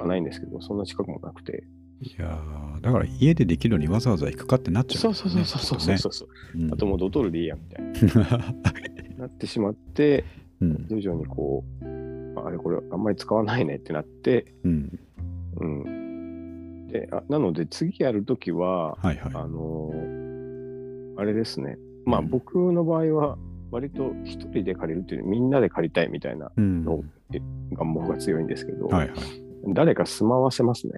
[0.00, 1.64] はないんですけど、そんな近くもなくて。
[2.00, 8.54] いやーだから家でできるのにわざわざ行くかってなっちゃそううんですそうそうそうそうそう、きっとねうんあともうドトールでいいや、みたいな。
[9.18, 10.24] なってしまって、
[10.60, 11.84] うん徐々にこう、
[12.38, 14.98] あれこれあんまり使わないねってなって、うん
[15.56, 16.86] うん。
[16.88, 21.78] で、あなので次やるときは、はいはいあのーあれですね。
[22.04, 23.38] まあうん僕の場合は、
[23.72, 27.02] 割と一人で借りるっていうみんなで借りたいみたいなうんの
[27.72, 29.14] 願望が強いんですけど、はいは
[29.74, 30.92] 誰か住まわせますね。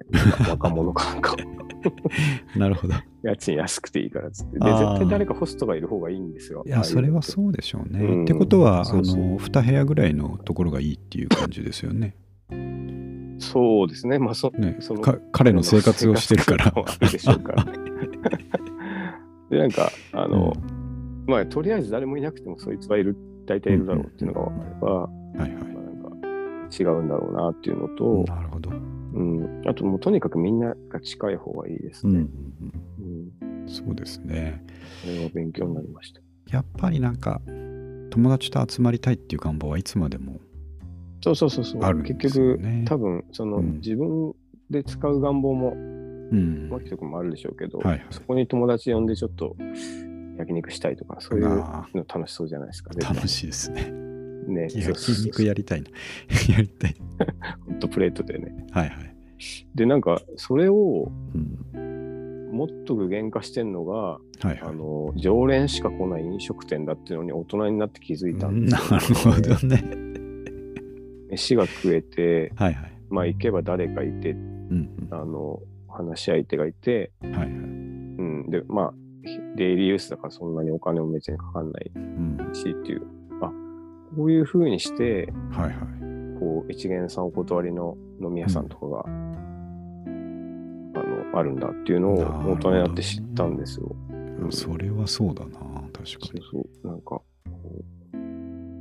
[0.48, 1.34] 若者かなんか。
[1.34, 1.60] い
[2.58, 4.58] なるほど家賃安くていいからっつって。
[4.58, 6.62] で、絶対誰かホストがいる方がいいんですよ。
[6.66, 7.22] いやそれはう。
[7.22, 12.14] そうでしょうね、うんってことはそうそうあの2部屋ぐらいのところがいいっていう感じですよね
[13.38, 14.18] そうですね。
[14.18, 16.74] まあそ、ねそのか彼の生活をしてるから
[17.10, 17.64] でしょうから。
[19.50, 20.52] で、なんか、あの、
[21.26, 25.89] まあ、とりあえず誰もいなくてもそいつはいる、大体いるだろうっていうのが分かれば、はいはいまあ、なんか
[26.78, 32.20] 違うんだろうなっていうのと、なるほど、うん、あともうとにかくみんなが近い方がいいですね。
[32.20, 34.64] うん、うん、そうですね
[35.02, 36.20] それは勉強になりました。
[36.50, 37.40] やっぱりなんか
[38.10, 40.40] 友達と集まりたいっていう願望はいつまでも
[41.22, 41.82] そうそうそうそう。
[41.82, 44.34] あるんです結よ局、ね多分、その、うん自分
[44.70, 49.56] で使う願望も、うんマキト君もあるでしょうけど、はいはいそこに友達呼んでちょっと
[50.38, 52.90] 焼肉したいとか、そういうのあ楽しそうじゃないですか。
[52.94, 54.09] ー楽しいですねい。
[54.50, 55.24] ね、そうそう焼そう。
[55.26, 55.88] 肉やりたいな。
[56.54, 56.96] やりたい。
[57.66, 58.66] ホットプレートでね。
[58.70, 59.16] はいはい、
[59.74, 64.58] で、なんか、それをうん、もっと具現化してんのが、はいはい。
[64.62, 69.84] あの、常連しか来ない飲食店だっていうのに大人になって気づいたんですなよ、るほどね。
[71.30, 72.92] 飯が食えて、はいはい。
[73.08, 77.48] まあ行けば誰かいて、うんあの、話し相手がいて、うんはいはい。
[77.48, 78.94] うん、で、まあ、
[79.56, 83.04] デイリーユースだからそんなにお金も別にかかんないうんしっていう、あ、
[84.16, 85.74] こういう風にして、はいはい。
[86.38, 89.20] こう、一元さんお断りの飲み屋さんとかが、あの、
[91.38, 92.16] あるんだっていうのを
[92.52, 93.94] 大人になって知ったんですよ。
[94.10, 94.14] う
[94.48, 94.52] ん。
[94.52, 95.58] それはそうだな
[95.92, 97.20] 確かそうにそう、なんか、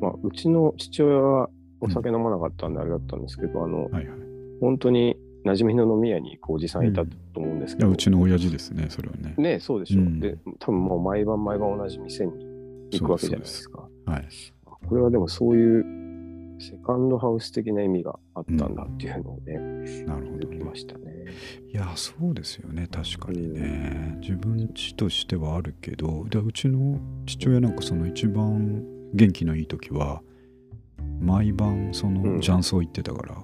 [0.02, 1.50] まあ、うちの父親は
[1.82, 4.06] お酒飲まなかったんであれだったんですけど、あの、はいはい。
[4.62, 5.16] 本当に
[5.46, 9.36] 馴染みの飲み屋におじさんいたと思うんですけど、いやうちの親父ですねそれはね。
[9.38, 10.02] ねそうでしょ。
[10.02, 10.04] う。
[10.04, 10.20] うん。
[10.20, 12.34] で、多分もう毎晩毎晩同じ店に
[12.92, 13.88] 行くわけじゃないですか。
[14.06, 14.28] はい
[14.88, 19.58] これはでもそういうセカンドハウス的な意味があったんだっていうのをね、
[20.06, 21.26] なるほど、ましたね。
[21.72, 22.88] いやそうですよね。
[22.92, 30.22] 確かにね、自分ちとしてはあるけどでうちの父親なんかその一番元気のいい時は
[31.20, 32.42] 毎晩そのうん。
[32.42, 33.36] 雀荘行ってたから、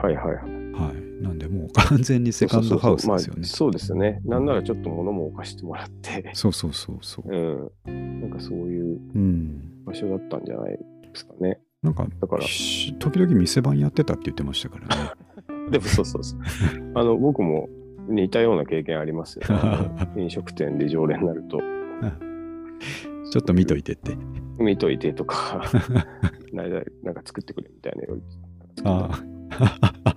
[0.00, 0.36] はいはいはい。
[0.72, 3.40] はいなんでもう完全にセカンドハウスですよね。
[3.40, 4.20] まあ、そうですよね。
[4.24, 7.30] なんならちょっと物も置かしてもらって、そうそうそうそう。
[7.86, 8.20] うん。
[8.20, 10.78] なんかそういううん場所だったんじゃないで
[11.14, 11.60] すかね。
[11.82, 15.70] なんかだから、し時々店番やってたって言ってましたからね。
[15.70, 16.40] でもそうそうそう。
[16.94, 17.68] あの、僕も
[18.08, 21.60] 似たような経験ありますよ、ね 飲食店で常連になると、
[23.30, 24.16] ちょっと見といてって。
[24.58, 25.62] 見といてとか、
[26.52, 28.04] なんかなんか作ってくれみたいな
[28.84, 30.11] あそ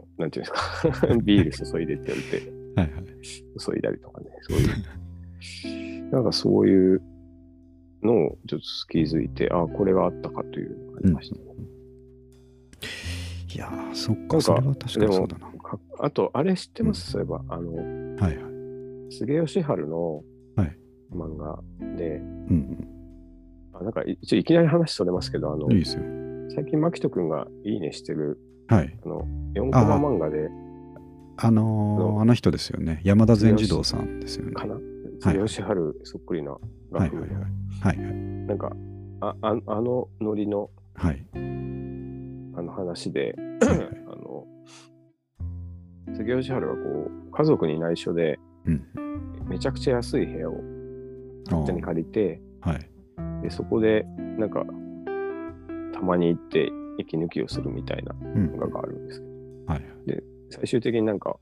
[0.00, 0.52] の、なんていうんで
[0.92, 3.04] すか、 ビール注いでって言って、あはいはい。
[3.58, 7.02] 注いだりとかね、そういう、なんかそういう
[8.02, 11.42] のをちょっと気づいて、あこれがあったかというのがありましたね。
[13.54, 15.46] いやーそっかかそれは確かにそうだな。
[15.58, 17.74] かあと、あれ知ってます、そういえば、あの、
[18.16, 18.48] はいは
[19.08, 19.12] い。
[19.12, 20.22] 杉義治の
[20.54, 20.78] はい。
[21.10, 21.62] 漫画
[21.96, 22.20] で、う
[22.52, 22.88] ん
[23.72, 26.02] あなんか一応いきなり話それますけど、あのうんいいですよ。
[26.54, 28.98] 最近、牧人君がいいねしてる、はい。
[29.04, 30.48] あの、4コマ漫画で、
[31.40, 33.00] あのーあの人ですよね。
[33.04, 34.52] 山田善児童さんですよね。
[34.52, 34.74] かな。
[34.74, 34.82] はい。
[35.20, 35.62] 杉義治
[36.04, 37.28] そっくりなはいはいはい。
[37.80, 38.14] はいはい。
[38.46, 38.72] なんか、
[39.20, 41.24] あああのノリのはい。
[41.34, 41.38] あ
[42.62, 43.88] の話で、はいはい。
[44.08, 44.44] あの、
[46.14, 46.78] 杉吉春がこ
[47.28, 48.82] う、家族に内緒で、うん。
[49.48, 52.90] めちゃくちゃ安い部屋をあ勝手にー借りて、はい。
[53.42, 54.04] で、そこで、
[54.38, 54.64] なんか、
[55.94, 58.50] たまに行って息抜きをするみたいなうん。
[58.54, 59.32] 漫画があるんですけど、
[59.72, 59.98] はい。
[60.50, 61.36] 最終的になんか、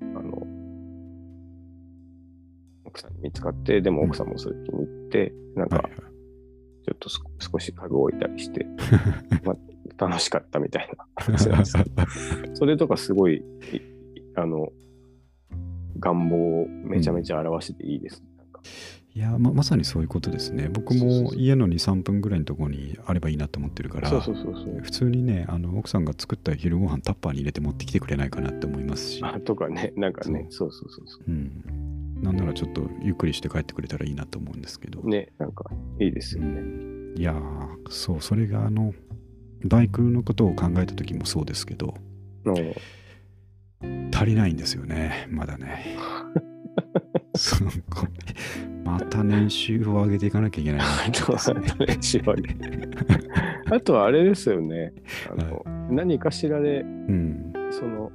[0.00, 0.42] あの、
[2.84, 5.92] 奥さんに見つかって、でも奥さんもそれ気に入って、なんかはい、
[6.84, 8.66] ちょっとす少し家具を置いたりして、
[9.44, 11.06] まあ、楽しかったみたいな。
[11.16, 13.42] 話なんですけどそれとかすごい、い
[14.36, 14.72] あの、
[15.98, 18.22] 願望をめちゃめちゃ表してていいです。
[18.36, 18.60] なんか
[19.16, 20.68] いやままさにそういうことですね。
[20.68, 24.10] 僕も家の2、3分ぐらいのところにあればいいなと思ってるから。
[24.10, 30.72] 普通にねあの奥さんが作った昼ご飯タッパーに入れて持ってきてくれないかなって思いますし、 あとかね、なんかね、そう。
[30.72, 31.62] そうそうそうん、
[32.22, 35.08] なんならちょっとゆっくりして帰ってくれたらいいなと思うんですけど、う。
[35.08, 36.62] ね、なんかいいですよね。
[37.16, 38.92] いやーそうそれがあの
[39.64, 41.94] バイクのことを考えた時もそうですけど
[42.44, 44.10] うん。
[44.12, 45.96] 足りないんですよねまだね
[47.36, 48.06] そうこ
[48.84, 50.86] また年収を上げていかなきゃいけないな。
[51.06, 52.44] あとですはねね、縛り。
[53.70, 54.92] あとはあれですよね。
[55.30, 57.52] あの、何かしらで、うん。
[57.70, 58.12] その、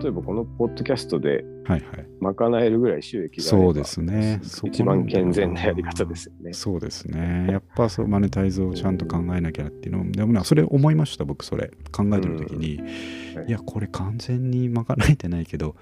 [0.00, 2.06] 例えばこのポッドキャストではいはい。
[2.20, 4.40] 賄えるぐらい収益がそうですね。
[4.64, 6.52] 一番健全なやり方ですよね。
[6.52, 7.46] そうですね。
[7.50, 11.70] やっぱそうマネタイズをちゃんと考えなきゃっていうのもでもねそれ思いました僕それ。
[11.90, 12.78] 考えてる時に、
[13.34, 13.46] はい。
[13.48, 15.74] いやこれ完全に賄えてないけど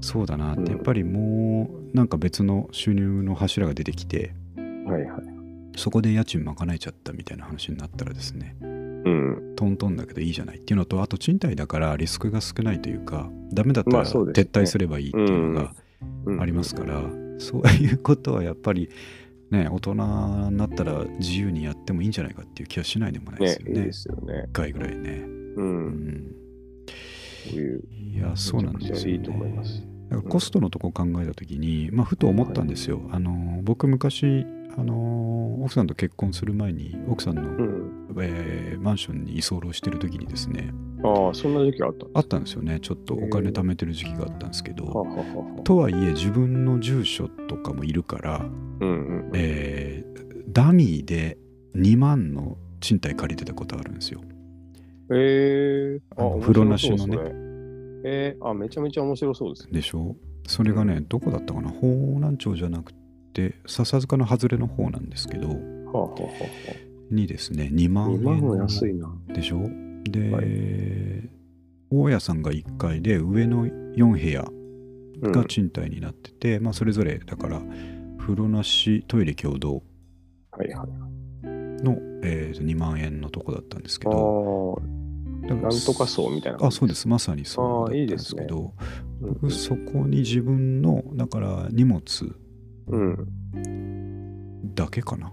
[0.00, 5.22] そうだなっうんてやっぱりもうなんか別の収入の柱が出てきてはいはい。
[5.76, 9.54] そこで家賃賄えちゃったみたいな話になったらですねうん。
[9.56, 15.74] トントンだけどいいじゃないっていうのとあと賃貸だからリスクが少ないというかダメだったら撤退すればいいっていうのが
[16.26, 17.02] うんありますから、
[17.38, 18.90] そういうことはやっぱり
[19.50, 23.80] ね大人になったら自由にやってもいいんじゃないかっていう気はしないでもないでねす、よね。
[23.80, 24.44] いいですよね。
[24.48, 25.10] 一回ぐらいね。
[25.56, 25.62] う。
[25.62, 26.34] うん
[27.46, 27.82] ういう。
[28.14, 29.12] いやそうなんですよ、ね。
[29.12, 29.82] いいと思います
[30.28, 33.00] コストのとこ考えた時に、まあ、ふと思ったんですよ。
[33.12, 34.44] あの僕昔
[34.76, 37.90] あの奥さんと結婚する前に奥さんの、うん。
[38.20, 40.72] えーマンションに居候してる時にですね
[41.04, 42.06] ああ、そんな時期あった。
[42.14, 48.46] あったんですよねちょっとお金貯めてる時期があったんですけど、ははははとはいえ自分の住所とかもいるから、
[48.80, 48.92] うんう
[49.28, 49.30] ん。
[49.34, 50.10] えー
[50.52, 51.38] ダミーで
[51.76, 54.20] 2万の賃貸借りてたことあるんですよ。
[55.12, 57.18] えー、あの風呂なしのね。
[58.04, 59.72] えー、あ、めちゃめちゃ面白そうですね。
[59.72, 60.16] でしょ？
[60.46, 61.68] それがね、どこだったかな？
[61.70, 62.92] 方南町じゃなく
[63.34, 66.28] て笹塚の外れの方なんですけどはあ、はあは
[67.10, 69.12] にですね2あ、万2万も円安いな。
[69.34, 69.60] でしょ？
[70.04, 71.28] で、はい。
[71.92, 74.48] 大家さんが1階で上の4部屋
[75.22, 75.32] うん。
[75.32, 77.60] が賃貸になってて、まあそれぞれだから
[78.18, 79.82] 風呂なしトイレ共同
[80.52, 80.88] はいはい。
[81.84, 84.80] の、えーと2万円のとこだったんですけど
[85.54, 86.66] なんとか層みたいな。
[86.66, 88.72] あそうですまさにそうだったんですけど
[89.20, 92.02] うん僕そこに自分のだから荷物
[92.88, 94.74] うん。
[94.74, 95.32] だけかな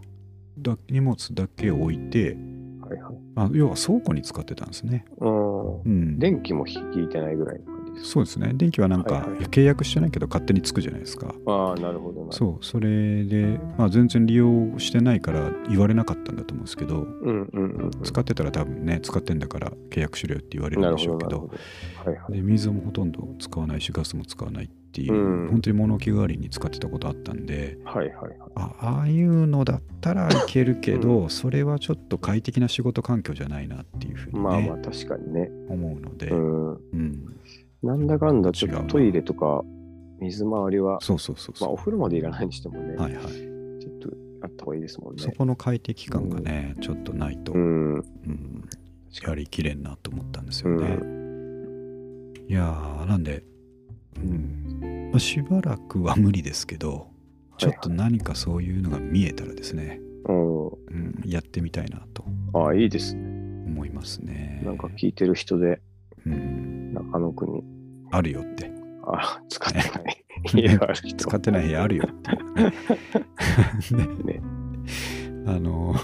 [0.59, 2.37] だ荷物だけ置いて
[2.81, 3.15] はいはい。
[3.35, 5.05] あ要は倉庫に使ってたんですね。
[5.19, 5.81] うん。
[5.81, 12.31] うん、電気も引いてないぐらいのそうですね電気はなんか、はいはい契約してないけど勝手につくじゃないですかかああ、なるほどな。
[12.31, 17.91] そうそれで、まあ、全然利用してないから言われなかったんだと思うんですけどうんうんうんうん。
[18.03, 21.49] 使ってたら多分ね使ってんだから契約しろよって言われるなんでしょうけど。
[22.05, 22.33] はいはい。
[22.33, 28.37] で水もほとんど使わないしガスも使わないっていう、うん本当に物置代わりに使ってたことあったんではいはいはい。
[28.55, 35.49] あああいうのだったらいけるけど、それはちょっと快適な仕事環境じゃないなっていうふうに、ねまあまあ、確かにね。
[35.69, 36.73] 思うので、うん。
[36.73, 37.33] うん
[37.83, 39.63] なんだかんだ、ちょっとトイレとか
[40.19, 44.09] 水回りは、そうそうそうまあ、お風呂までいらないにしてもね、はいはい、ちょっと
[44.41, 45.23] あった方がいいですもんね。
[45.23, 48.03] そこの快適感がね、ちょっとないと、ううんん。
[49.25, 50.87] やりきれんなと思ったんですうよね。
[50.95, 52.33] ん。
[52.47, 53.43] いやーなんで、
[54.17, 57.07] うんまあ、しばらくは無理ですけど
[57.57, 60.67] ちょっと何かそういうのが見えたらですね、うん。
[60.67, 63.21] うん、やってみたいなとああ、いいですね。
[63.67, 64.61] 思いますね。
[64.65, 65.81] なんか聞いてる人で、
[66.25, 66.66] うん、
[67.45, 67.63] に、
[68.11, 68.71] あるよって。
[69.09, 71.15] あ使ってない 家がある人。
[71.15, 72.31] 使ってない部屋あるよって
[73.95, 74.03] ね。
[74.25, 74.41] ね。
[75.45, 75.95] あの、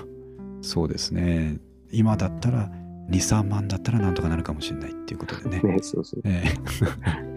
[0.62, 1.60] そうですね。
[1.92, 2.72] 今だったら、
[3.10, 5.62] 2、3万だったらなんとかなるかもしれないっていうことでね。
[5.62, 6.22] ね、そうそう。
[6.26, 6.44] え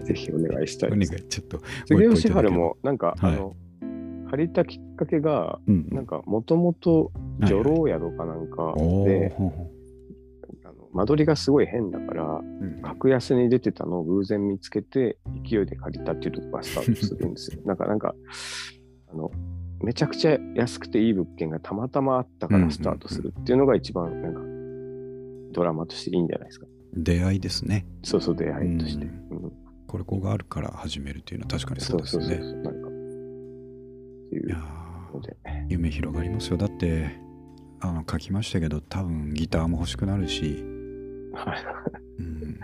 [0.03, 1.23] ぜひお願いしたえお願いいです。
[1.25, 1.61] ちょっと。
[1.85, 3.55] 杉吉春も、なんか、はいあの、
[4.29, 9.76] 借りたきっかけが、うんなんか、もともと女郎宿かなんかおで、ほうほあの
[10.93, 15.17] 間取りがすごい変だから、ううん格安に出てたのを偶然見つけて、
[15.49, 17.61] 勢いで借りたっていうところがスタートするんですよ。
[17.65, 18.15] なんか、なんか、
[19.11, 19.31] あの、
[19.81, 24.41] めちゃくちゃ安くていい物件がたまたまあったからスタートするっていうのが一番、なんか、
[25.53, 26.67] ドラマとしていいんじゃないですか。
[26.93, 27.85] 出会いですね。
[28.03, 29.05] そうそう、出会いとして。
[29.05, 29.51] ううん
[29.87, 32.63] これこがあるから始めるというのは確かにそそううですそうそうね。
[32.63, 32.91] なんか、っ
[34.29, 34.57] ていいう
[35.69, 36.57] 夢広がりますよ。
[36.57, 37.15] だって、
[37.79, 40.76] あの書きましたけど、多分ギターも欲しくなるし、はい。
[42.19, 42.59] うん、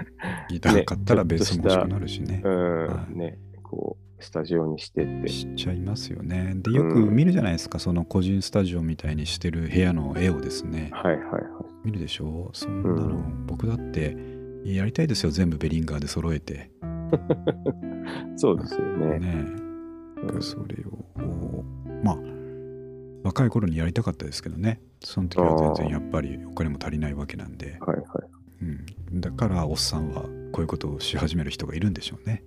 [0.50, 2.42] ギター買ったらベースも欲しくなるしね。
[2.44, 5.28] うん、ね、こう、スタジオにしてって。
[5.28, 6.54] しちゃいますよね。
[6.56, 10.90] で、よく見るじゃないですか、その個人スタジオみたいにしてる部屋の絵をですね。
[10.94, 11.44] はいはいはい。
[11.84, 12.50] 見るでしょ？
[12.54, 14.16] そんなの、うん僕だって
[14.64, 16.72] やりたいですよ、全部ベリンガーで揃えて。
[18.38, 19.20] そうですよね。
[19.20, 19.46] ね
[20.24, 21.64] うんそれを、
[22.02, 22.18] まあ、
[23.24, 24.82] 若い頃にやりたかったですけどね。
[25.02, 27.78] その時は全然やっぱりお金も足りないわけなんで。
[27.82, 28.06] はいはい。
[29.48, 32.44] から、おっさんはこういうことをし始める人がいるんでしょうね。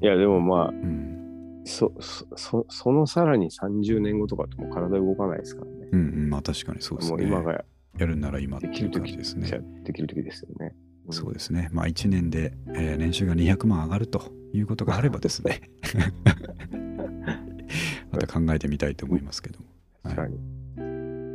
[0.00, 5.88] いや、でもまあ、うん、そ、そ、そそのさらに30年後とかってもう体動かないですからね。
[5.92, 7.16] うん、うん、まあ確かにそうですね。
[7.16, 7.64] もう今が
[7.98, 9.60] やるなら今ってできるいう感じ時ですね。
[9.84, 10.74] できる時ですよね。
[11.10, 11.68] そうですね。
[11.72, 15.62] まあ1年で、えー年収が200万上がるということがあればですね。
[18.12, 19.66] また考えてみたいと思いますけども。
[20.02, 20.36] 確かに。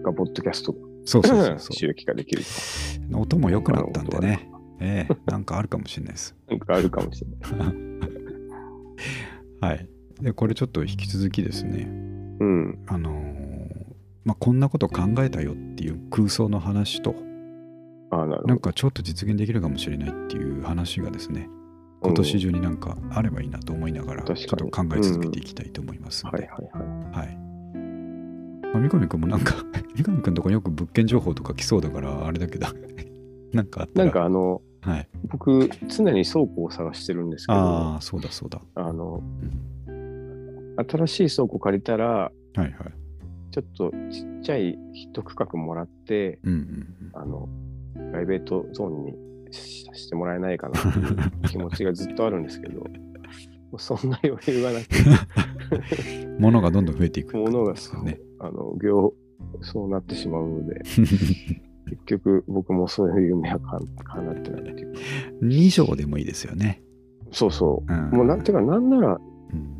[0.03, 2.43] が、ポッドキャストそうそうそうそ 収益化できる
[3.11, 3.17] う。
[3.17, 4.49] 音も良くなったんでね。
[4.83, 6.35] ええなんかあるかもしれないです。
[6.49, 7.75] なんかあるかもしれない。
[9.61, 9.87] はい。
[10.21, 11.87] で、これちょっと引き続きですね。
[12.39, 12.79] うん。
[12.87, 13.43] あのー
[14.25, 17.15] まあ、こんなこと考えたよっていう空想の話と、
[18.09, 18.47] ああ、なるほど。
[18.47, 21.49] なんかちょっと実現できるかもしれないっていう話がですね、
[22.01, 27.27] 今年中になんかあればいいなと思いながら、ちょっと考え続けていきたいと思いますので、はいはいはい。
[27.27, 27.37] はい。
[28.73, 29.55] まあ、三上くんもなんか、
[29.95, 32.67] 三上くんとこによく物件情報とか来そうだから、あれだけど、
[33.51, 34.05] なんかあったら。
[34.05, 35.07] なんかあの、はい。
[35.29, 38.61] 僕、常に倉庫を探してるんですけど、ああ、そうだそうだ。
[38.75, 39.21] あの、
[39.87, 40.13] うん
[40.75, 42.73] 新しい倉庫借りたら、はいはい。
[43.51, 47.47] ちょっとちっちゃい一区画もらって、うんうんあの、
[47.93, 49.13] プライベートゾーンに
[49.53, 52.87] してもらえないかなっていう 気持ちがずっとあるんですけど、も
[53.73, 56.41] うそんな余裕がなくて、うん。
[56.41, 57.37] 物がどんどん増えていく。
[57.37, 58.19] 物がそう、ね。
[58.39, 59.13] あの、業、
[59.61, 60.81] そうなってしまうので、
[61.95, 64.99] 結局僕もそういう夢はか叶ってないっていうか。
[65.41, 66.81] 2畳でもいいですよね。
[67.31, 67.93] そうそう。
[67.93, 69.19] うん、もうなんていうか、なんなら、
[69.53, 69.77] うん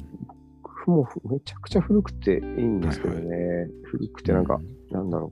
[0.85, 3.69] 僕もめちゃくちゃ古くていいんですけどね。
[3.83, 4.59] 古くてなんか、
[4.91, 5.31] なんだろ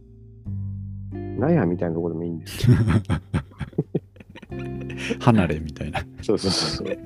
[1.13, 1.17] う。
[1.17, 2.77] 納屋みたいなところでもいいんですよ。
[5.19, 5.99] 離れみたいな。
[6.21, 6.97] そうそうそうそう。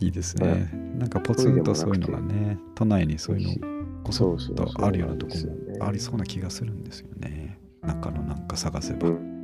[0.00, 0.68] いいですね。
[0.98, 5.34] なんかポツンとそういうのがね、都内にそういうのこそっとあるようなとこ
[5.78, 7.58] もありそうな気がするんですよね。
[7.94, 9.08] 中のなんか探せば。
[9.08, 9.40] うん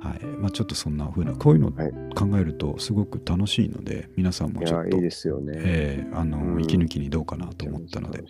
[0.00, 0.24] はい。
[0.38, 5.52] まあちょっとそんな風な、こういうのをはい考えるとすごく楽しいので、皆さんもちょっといい、ですよね。
[5.56, 8.20] えーあの、うん息抜きにどうかなと思ったので。
[8.20, 8.24] は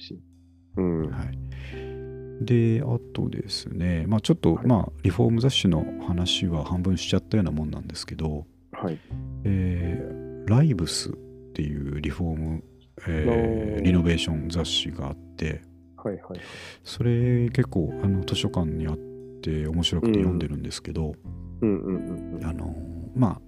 [1.25, 2.45] い。
[2.45, 8.99] で、あとですね、まあちょっと、はいまあリフォーム雑誌の話は半分しちゃったようなもんなんですけど、はい。
[9.45, 11.13] えーライブスっ
[11.55, 12.65] ていうリフォーム、
[13.09, 15.63] えーリノベーション雑誌があって
[16.07, 16.41] はいはい。
[16.85, 18.97] それ結構あの図書館にあっ
[19.43, 21.15] て面白くて読んでるんですけど、
[21.61, 22.47] うんうんうんうん。
[22.47, 22.75] あの
[23.15, 23.41] まあ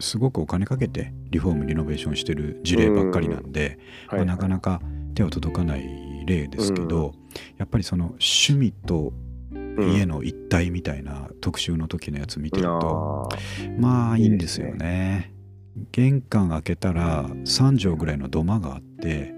[0.00, 3.78] すごくお金かけてリフォームリノベーションしてる事例ばっかりなんで、
[4.10, 4.80] まあ、なかなか
[5.14, 5.84] 手は届かない
[6.26, 7.14] 例ですけど、
[7.58, 9.12] やっぱりその趣味と
[9.78, 13.28] 家の一体みたいな特集の時のやつ見てると、
[13.78, 15.32] まあいいんですよね。
[15.92, 19.33] 玄関開けたら3畳ぐらいの土間があって、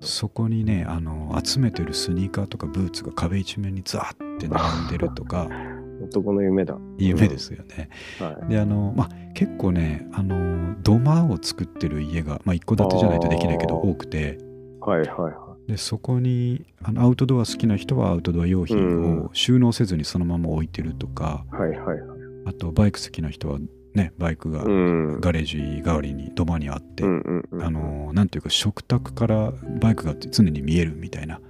[0.00, 5.48] そこにねあの集めてるスニーカーとかブーツが壁一面にザーって並んでるとか。
[5.98, 6.76] 男の夢だ。
[6.98, 7.88] 夢ですよね、
[8.20, 8.26] うん。
[8.26, 14.38] はい、であのまあ結構ねあの土間を作ってる家がまあ一戸建てじゃないとできないけど多くて。
[14.80, 15.70] はいはいはい。
[15.70, 21.98] でそこにあのアウトドア好きな人はアウトドア用品を収納せずにそのまま置いてるとか、うん、はいはいはい。
[22.44, 23.58] あとバイク好きな人は
[23.96, 24.58] ね、バイクが
[25.20, 27.06] ガレージ代わりに土間にあって、あ
[27.70, 31.40] のなんていうか食卓からバイクが常に見えるみたいな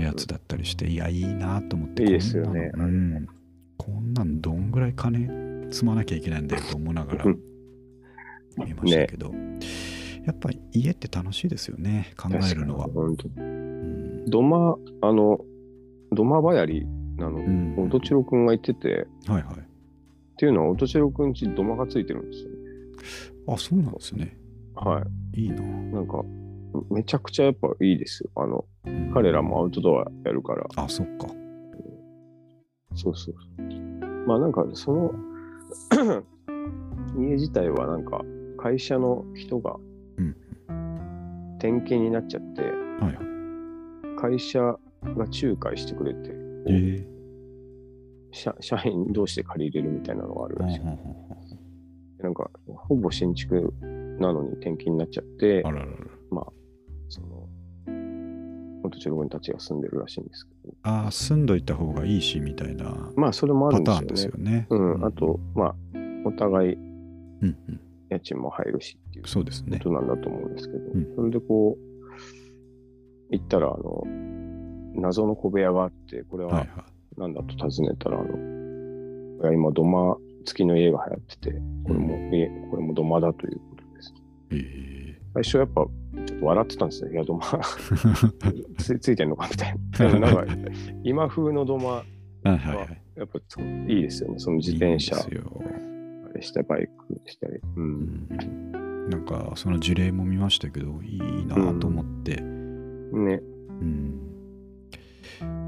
[0.00, 3.26] やつだったりしていやいいなと思っていいですよね、うん、
[3.76, 7.36] こんなんどんぐらい金積まなきゃいけないんだよと思いながら見
[8.72, 9.58] ましたけど、ね、
[10.24, 12.88] やっぱり家って楽しいですよね考えるのは。
[14.26, 15.38] 土間あの
[16.12, 16.86] 土間ばやり
[17.18, 19.71] なの、うん、音千代君が言ってて、はいはい、
[20.32, 22.56] っていうのは、音千代くんち土間がついてるんですよね。
[23.48, 24.36] あ、そうなんですね。
[24.74, 25.02] は
[25.34, 25.42] い。
[25.42, 25.62] いいな。
[25.62, 26.22] なんか、
[26.90, 28.30] めちゃくちゃやっぱいいですよ。
[28.36, 30.66] あの、うん、彼らもアウトドアやるから。
[30.76, 31.28] あ、そっか。
[32.94, 33.34] そうそう。
[34.26, 35.14] まあなんか、その
[37.18, 38.22] 家自体はなんか、
[38.58, 39.76] 会社の人が、
[41.58, 46.30] 転勤になっちゃって、はい、会社が仲介してくれて、
[46.66, 47.11] えー、
[48.32, 50.80] 社社員同士で借りれるみたいなのがあるらしい。
[52.22, 53.72] なんか、ほぼ新築
[54.18, 55.92] なのに転勤になっちゃって、あららら
[56.30, 56.46] まあ、
[57.08, 57.48] その、
[58.82, 60.74] 元千代君たちが住んでるらしいんですけど。
[60.82, 63.12] ああ、住んどいた方がいいし、みたいな。
[63.16, 64.06] まあ、それもあるんですよね。
[64.06, 64.66] ですよね。
[64.70, 65.04] うん。
[65.04, 65.74] あと、まあ、
[66.24, 66.78] お互い、
[68.10, 69.78] 家賃も入るしっていうそうですね。
[69.78, 70.80] ことなんだと思うんですけど、
[71.16, 71.92] それでこう、
[73.30, 74.04] 行ったら、あの、
[74.94, 76.66] 謎の小部屋があって、これは、
[77.16, 81.50] なんだと尋ねたら、あの、いや今、土間付きの家が流行ってて、
[81.84, 84.14] これも、うん、家、これも土間だということです。
[84.50, 85.86] えー、最初やっぱ、
[86.26, 87.10] ちょっと笑ってたんですよ。
[87.10, 87.60] いや、土間
[88.78, 90.20] つついてんのかみたいな。
[90.20, 90.54] なんか、
[91.02, 92.04] 今風の土間は、
[93.16, 93.38] やっぱ
[93.88, 94.38] いいですよね。
[94.38, 97.60] その自転車、いいあれしたバイクしたり。
[97.76, 98.26] うん。
[98.30, 102.36] うん、なんか、その事例も見ましたけど、いいなと思って。
[102.40, 103.42] うん、ね。
[103.80, 104.21] うん。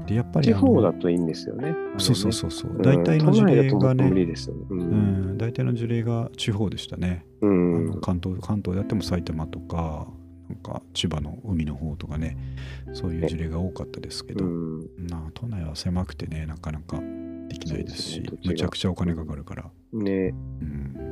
[0.05, 1.73] でやっぱり地方だといいんですよね。
[1.97, 2.77] そうそうそうそう。
[2.81, 7.25] 大体の事例がね、うん、大体の事例が地方でしたね。
[7.41, 10.07] うん、あの関東関東であっても埼玉とか、
[10.49, 12.37] なんか千葉の海の方とかね、
[12.93, 14.45] そういう事例が多かったですけど、
[14.97, 17.01] な都内は狭くてね、なかなか
[17.47, 19.71] できないですし、すね、むちゃくちゃお金かかるから。
[19.93, 20.33] ね。
[20.61, 21.04] うん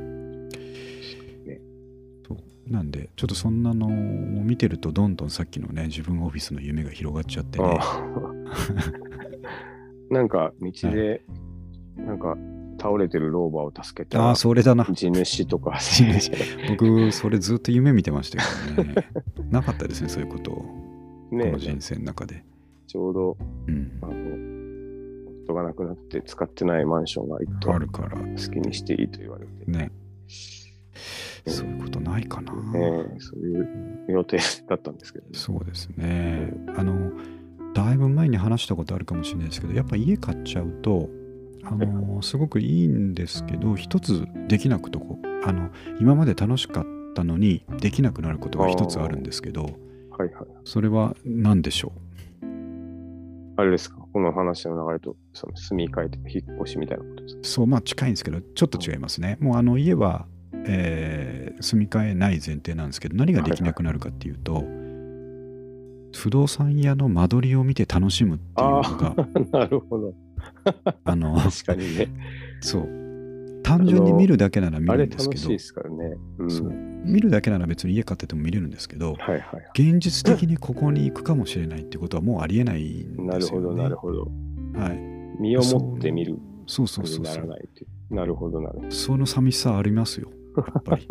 [2.68, 7.78] なんでちょっとそんなのを見てるとどんどんさっきのね自分オフィスの夢が広がっちゃってね。
[10.10, 11.22] なんか道で、
[11.96, 12.36] なんか
[12.80, 14.84] 倒れてる老婆を助けたあそれだな。
[14.84, 15.78] 地主とか。
[16.68, 18.38] 僕それずっと夢見てました
[18.74, 18.94] けどね。
[19.50, 20.64] なかったですねそういうことを、
[21.32, 22.44] ね、この人生の中で。
[22.86, 23.36] ちょうど、
[23.66, 24.12] うん、あの
[25.44, 28.18] 夫が亡くなって使ってないマンションが一個あるから。
[28.18, 29.70] 好きにしていいと言われて。
[29.70, 29.90] ね
[31.46, 32.52] そういうことないかな。
[32.52, 34.38] えー、そういう予定
[34.68, 36.52] だったんですけど、ね、そうですね。
[36.76, 37.12] あの、
[37.74, 41.08] だいぶ前に話したことあるかもしれないですけど、やっぱ家買っちゃうと、
[41.64, 45.70] あの、すごくいいんですけど、一つできなくとこ、あの、
[46.00, 49.62] 今まで楽しかったのにできなくなることが一つあるんですけど、
[50.16, 50.46] はいはい。
[50.64, 51.92] それは何でしょ
[52.42, 52.46] う？
[53.56, 53.96] あれですか？
[54.12, 57.40] この話の流れと、その住み替えて引っ越しみたいなことですか？
[57.42, 59.38] そう、まあ近いんですけど、ちょっと違いますね。
[59.40, 60.26] もうあの家は
[60.66, 64.74] えー、住み替えない前提なんですけど何ができなくなるかっていうと、はいはい、
[66.14, 69.14] 不動産屋の間取りを見て楽しむっていうのが
[69.58, 70.14] なるほど。
[71.04, 72.08] あの確かにね。
[72.60, 73.04] そう。
[73.62, 75.56] 単純に見るだけなら見るんですけど、ね。
[76.38, 76.70] うん、そう。
[76.70, 84.30] 見るだけなら別に家買ってても見れるんですけど、はいはい、現実的にここに行くかもしれないってことはもうありえないんですよ、ね、 なるほどなるほど、
[84.74, 87.48] はい、身をもって見るそうそうそうそう。
[88.10, 88.90] なるほどなるほど。
[88.90, 91.08] その寂しさありますよやっぱり。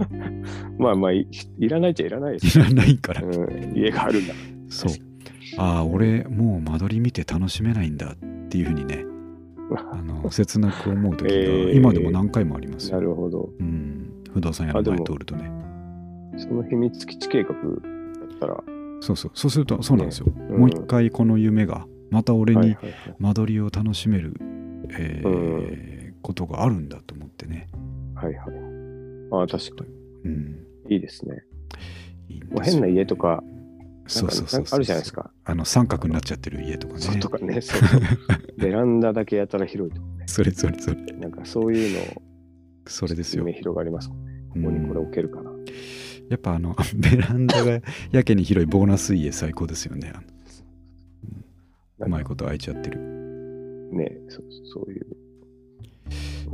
[0.78, 1.26] まあまあい、
[1.58, 4.34] いらないっちゃいらないです、ね、いらないから、うん、家があるんだ。
[4.68, 4.92] そう。
[5.58, 9.04] ああ、俺、もう間取り見て楽しめないんだっていうふうにね、
[9.92, 12.96] あの切なく思う時が、今でも何回もありますよ。
[12.96, 13.50] なるほど。
[13.58, 14.10] うん。
[14.32, 15.50] 不動産屋の前通るとね。
[16.36, 18.62] その秘密基地計画だったら。
[19.00, 19.30] そうそう。
[19.34, 20.26] そうすると、そうなんですよ。
[20.26, 22.76] ねうん、もう一回この夢が、また俺に
[23.18, 24.34] 間取りを楽しめる、
[24.90, 27.52] えー、ことがあるんだと思って。
[27.52, 27.68] ね。
[28.14, 28.46] はいはい。
[29.32, 29.84] ああ、確か
[30.24, 30.52] うん。
[30.88, 30.94] に。
[30.94, 31.42] いいですね。
[32.28, 33.42] いいす変な家とか、
[34.06, 35.30] そうそうそうあるじゃないですか。
[35.44, 37.00] あの三角になっちゃってる家とかね。
[37.00, 37.80] そうとかね、そう
[38.58, 40.24] ベランダだけやたら広いとかね。
[40.26, 40.96] それそれそれ。
[41.14, 42.22] なんかそういうの、
[42.86, 43.44] それですよ。
[43.46, 44.32] 夢広がりますもんね。
[44.48, 45.50] ここにこれ置けるかな。
[46.28, 47.80] やっぱあの ベランダが
[48.10, 50.12] やけに広いボーナス家最高ですよね。
[52.00, 52.98] うまいこと開いちゃってる。
[53.92, 55.06] ねそうそういう。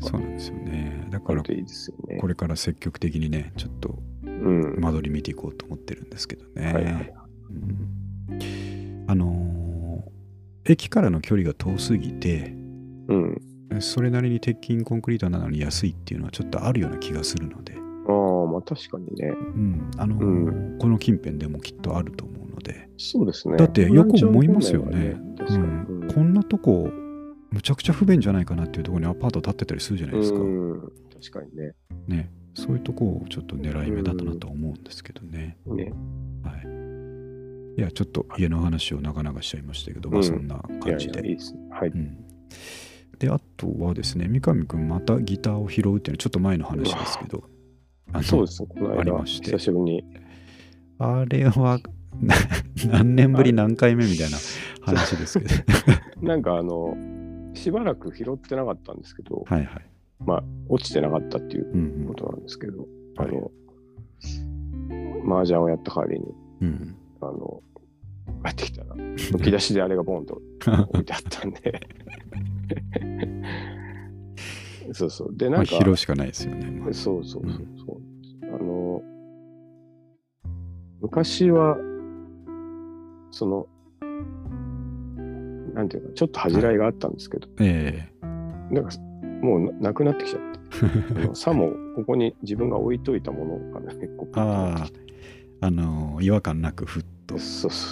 [0.01, 1.09] そうなんですよね。
[1.11, 2.19] だからいいですよね。
[2.21, 4.81] これから積極的にね、ちょっとうん。
[4.81, 6.73] 間取り見ていこうと思ってるんですけどね。
[6.73, 7.15] はいはい。
[8.31, 9.57] うんあのー
[10.69, 12.53] 駅からの距離が遠すぎて、
[13.07, 13.41] うん。
[13.81, 19.29] それなりに鉄筋コンクリートなのに安いっていうのはちょっとあるような気がするので、ああ、まあ確かにね。
[19.29, 23.57] うんあのーうこの近辺でもきっとあると思うので、そうですね。
[23.57, 25.59] だってよく思いますよね確かに。
[25.59, 26.91] うんうんこんなとこ
[27.51, 30.39] むちゃくちゃ不便じゃないかなっていうところにアパート建ってたりするじゃないですか。
[30.39, 30.93] うん。
[31.21, 31.73] 確かにね。
[32.07, 35.57] ね、そういうとこをちょっと狙い目だったなとは思うんですけどね。
[35.67, 35.93] ね。
[36.43, 36.53] は
[37.77, 37.81] い。
[37.81, 41.29] いや、ちょっと家の話を長々しちゃいましたけど、まうんあそんないやいや、感じで。
[41.29, 41.61] いいですね。
[41.71, 41.89] はい。
[41.89, 42.19] うん
[43.19, 47.45] で、あとはですね、三上くんまたギターを拾うっていうのはちょっと前の話ですけど、
[48.23, 48.69] そうですね。
[48.69, 50.05] この間、ありまして久しぶりに。
[50.99, 51.81] あれは
[52.21, 52.35] な
[52.91, 54.37] 何年ぶり何回目みたいな
[54.83, 55.55] 話ですけど。
[56.27, 56.97] なんかあの、
[57.57, 59.87] しばらく拾ってなかったんですけど、はいはい。
[60.25, 62.89] まあ、落ちてなかったっていううんことなんですけど、はい
[63.19, 63.51] あの、
[65.39, 66.27] 麻雀をやった帰りに、
[66.63, 66.69] うん。
[66.69, 67.63] うんあの、
[68.45, 70.41] 帰ってきたら、むき出しであれがボンと
[70.91, 71.81] 置いてあったんで。
[74.93, 75.37] そうそう。
[75.37, 76.71] で、まあ、なんか、拾うしかないですよね。
[76.71, 79.03] まあそうそうそうそう、あの、
[81.01, 81.77] 昔は、
[83.31, 83.67] その、
[85.77, 88.09] なんていうか、ちょっと恥じらいがあったんですけど、え
[88.71, 88.91] なんか、
[89.43, 95.13] もうななくなってきちゃって、さもここに自分が置いといたものが結構ピックアップしてきて
[95.61, 97.41] あの違和感なくふっとピ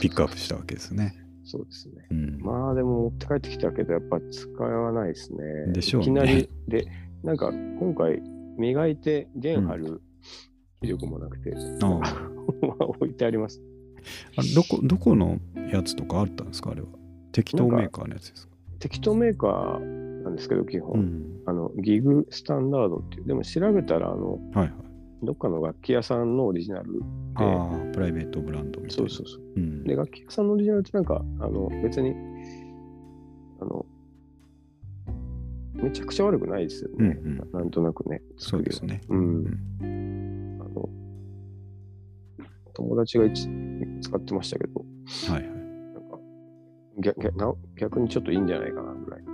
[0.08, 1.14] ックアップしたわけですね。
[1.44, 2.06] そうですね。
[2.10, 2.40] うん。
[2.40, 5.38] まあでも持って帰ってきたけど、やっぱ使わないですね。
[5.74, 6.86] でしょうねいきなり、で、
[7.22, 8.22] なんか今回
[8.56, 10.02] 磨いて弦張る
[10.80, 13.62] 気力もなくて、あまあ 置いてあります。
[14.36, 15.38] あどこどこの
[15.70, 16.88] やつとかあったんですかあれは？
[17.34, 18.54] 適当メーカーのやつですか？
[18.78, 20.92] 適当メーカーなんですけど、基本。
[20.92, 21.42] うん。
[21.46, 24.70] あの、ギグスタンダードっていう、でも調べたら、あの、はいはい。
[25.22, 27.00] どっかの楽器屋さんのオリジナルで、
[27.36, 29.08] ああ、プライベートブランドみたいな。
[29.10, 29.42] そうそうそう。
[29.56, 29.84] うん。
[29.84, 32.14] で、楽器屋さんのオリジナルってなんか、あの、別に、
[33.60, 33.86] あの、
[35.74, 37.18] めちゃくちゃ悪くないですよね。
[37.22, 38.22] うんうんななんとなくね。
[38.36, 39.00] そうですね。
[39.02, 39.24] 作りは。
[39.24, 39.44] うん。
[39.44, 40.88] んあの、
[42.74, 43.48] 友達が一
[44.00, 44.84] 使ってましたけど、
[45.28, 45.53] はいはい。
[47.04, 49.24] 逆逆な逆にちょっといいんじゃないかなぐらい。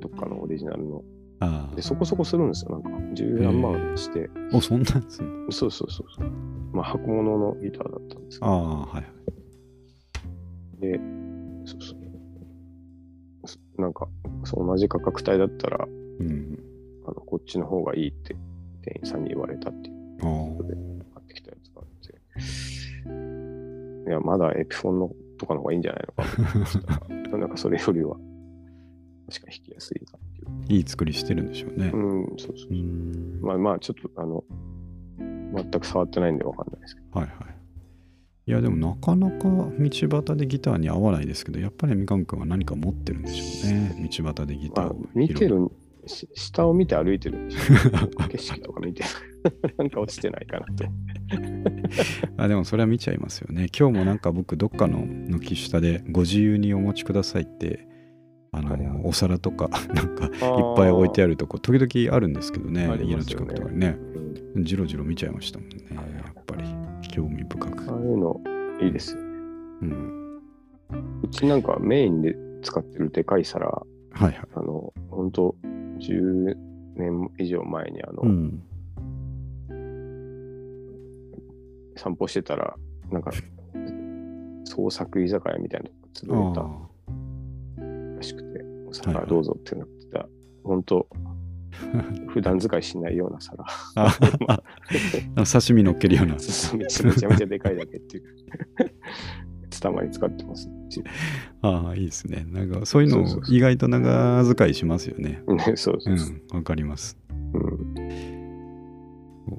[0.00, 1.04] どっかのオリジナルの。
[1.40, 2.72] あで、そこそこするんですよ。
[2.72, 4.28] なんか、十何万して。
[4.52, 4.56] あ。
[4.56, 5.28] お、そんなんですね。
[5.50, 6.30] そうそうそうそう。
[6.72, 8.52] まあ、箱物のギターだったんですけど。
[8.52, 9.04] ああ、はいはい。
[10.80, 11.00] で、
[11.64, 11.98] そうそう。
[13.44, 14.08] そなんか、
[14.44, 15.86] そう同じ価格帯だったら、
[16.20, 16.58] うん。
[17.06, 18.34] あのこっちの方がいいって
[18.82, 20.56] 店員さんに言われたっていうああ。
[20.64, 20.95] 買
[24.16, 28.16] や、まだエピフォンのとかの方がいいんじゃないのか なんかそれよりは、
[29.30, 30.78] 確か弾きやすいなっていう。
[30.78, 31.90] いい作りしてるんでしょうね。
[31.92, 32.74] うん、そうそうう。
[32.74, 33.40] ん。
[33.42, 34.44] まあまあ、ちょっと、あの、
[35.18, 37.20] 全く触ってないんでわかんないですけど。
[37.20, 37.56] はいはい。
[38.48, 44.08] いやでもなかなか道端でギターに合わないですけど、やっぱりみかんくんは何か持ってるんでしょうね。
[44.08, 45.68] 道端でギタまあーを、見てる、
[46.06, 49.02] し下を見て歩いてるんでしょうね 景色とか見て、
[49.76, 50.84] なんか落ちてないかなと。
[52.36, 53.68] あでもそれは見ちゃいますよね。
[53.78, 57.88] 今日もなんか僕どっかの軒下でご自由にお持ちくださいって
[58.52, 59.00] あの、はいはい。
[59.04, 60.32] お皿とか なんかいっい
[60.76, 63.98] ぱい置いてああるとこ時々あるんですけどねあり家の近くとかにね。
[64.58, 66.00] じろじろ見ちゃいましたもんねや
[66.40, 66.64] っぱり。
[67.08, 68.40] 興味深く、ああいうの
[68.80, 69.26] いいですよね。
[69.82, 70.40] うん、
[71.22, 73.84] うちなんかメインで使ってるでかい皿、は
[74.20, 74.38] いはい。
[74.54, 75.56] あの、本当
[75.98, 76.54] 10
[76.96, 78.62] 年以上前にあの、うん
[81.96, 82.76] 散歩してたら、
[83.10, 83.30] なんか、
[84.64, 86.52] 創作居酒屋みたいなとこ潰れあ
[88.12, 90.28] たらしくて、おはい皿はいどうぞってなってた、
[90.64, 91.06] 本当
[92.28, 93.64] 普段使いしないような皿。
[95.44, 96.76] 刺身乗っけるようなめちゃ
[97.28, 98.24] めちゃでかいだけっていう。
[99.80, 100.70] たまに使ってます。
[101.60, 106.34] ああいいですねなんかそういうのそうそうそう意外と長使いしますよねね、そうそううそう。
[106.34, 107.18] んわかります
[107.52, 107.94] うん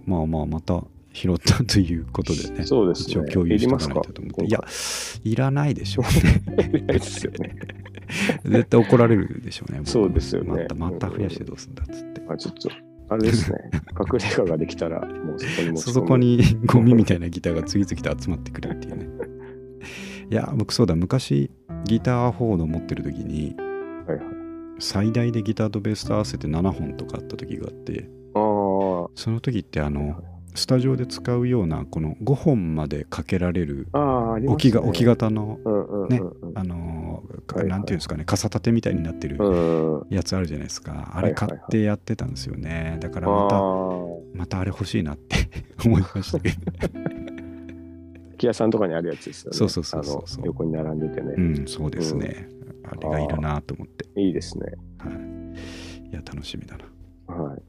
[0.05, 0.83] まあまあまた
[1.13, 3.13] 拾ったということでね、そうですね。
[3.13, 4.45] 一応共有しておかないとと思って。
[4.45, 4.61] いや、
[5.23, 6.67] いらないでしょうね。
[6.69, 7.55] いらないですよね。
[8.45, 9.79] 絶対怒られるでしょうね。
[9.79, 12.21] 僕そうですよねまた、また増やしてどうすんだっつって。
[12.27, 12.69] あちょっと、
[13.09, 13.57] あれですね。
[13.99, 16.17] 隠れ家ができたら、もうそこに持ち込むそこ。
[16.17, 19.07] にゴミみたいなギターが次々と集まってくるっていうね。
[20.29, 21.51] いや、僕そうだ、昔
[21.85, 23.55] ギターフォード持ってる時に、
[24.07, 24.25] はいはい。
[24.79, 30.21] 最大でギターとベースと合わせて7本とかあった時があって、ああ、その時ってあの、
[30.57, 35.59] スタジオで使うようなこの5本までかけられる置きが置き型の、
[36.09, 37.23] ねうんあの
[37.65, 40.07] なんていうんですかね、傘立てみたいになってるうん。
[40.09, 41.11] やつあるじゃないですか。
[41.13, 42.97] あれ買ってやってたんですよね。
[42.99, 43.61] だからあまた、あ、
[44.33, 45.49] またあれ欲しいなって
[45.85, 46.55] 思いましたけど。
[48.37, 49.57] 木屋さんとかにあるやつですよね。
[49.57, 51.33] そうそうそうそう横に並んでてね。
[51.37, 52.49] うん、そうですね。
[52.83, 54.05] あれがいるなと思って。
[54.19, 54.65] いいですね。
[54.99, 56.09] はい。
[56.09, 57.33] いや、楽しみだな。
[57.35, 57.61] はい。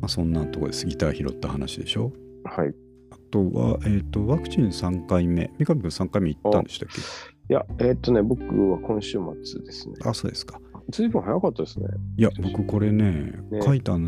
[0.00, 0.86] まあ、そんなとこです。
[0.86, 2.12] ギター拾った話でしょ？
[2.44, 2.74] はい。
[3.10, 5.50] あとは、えっ、と、ワクチン3回目。
[5.58, 7.00] 三上君3回目行ったんでしたっけ？
[7.52, 9.94] いや、えーっとね、僕は今週末ですね。
[10.04, 10.60] あ、そうですか。
[10.90, 11.86] ずいぶん早かったですね。
[12.16, 14.00] いや、僕これね、ね書いたよう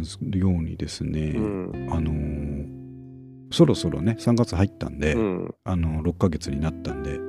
[0.63, 1.89] にですね、うん。
[1.91, 2.83] あのー
[3.55, 5.55] そろそろね、3月入ったんで、うん。
[5.65, 7.21] あの6ヶ月になったんで、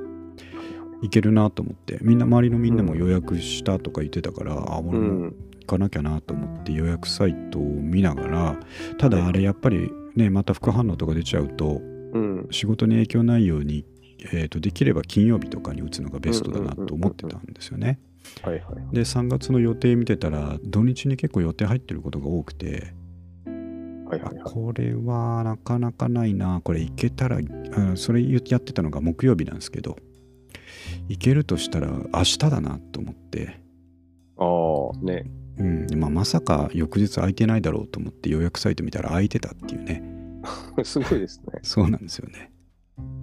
[1.02, 5.34] いけるなと思って、みんな、周りのみんなも予約したとか言ってたから、あ、う俺もん。
[5.64, 8.56] 行かなきゃなと思って予約サイトを見ながら、
[8.98, 11.80] ただあれやっぱりね、また副反応とか出ちゃうと、
[12.12, 12.46] うん。
[12.50, 13.84] 仕事に影響ないように、
[14.32, 17.98] えーとできれば金曜日とかに打つのがベストだなと思ってたんですよね。
[18.42, 18.94] はいはい。
[18.94, 22.94] で、3月の予定見てたら、土日に結構予定入ってることが多くて、
[23.46, 24.42] あはいはいはい。
[24.44, 29.96] これはなかなかないな、これいけたら、あそれやってたのが木曜日なんですけど、
[31.08, 33.60] いけるとしたら明日だなと思って、
[34.36, 34.44] あ
[34.94, 35.30] あ、ね。
[35.58, 40.02] うんまあ、まさか翌日空いてないだろうと思って予約サイト見たら空いてたっていうね、
[40.82, 41.58] すごいですね。
[41.62, 42.50] そうなんですよね。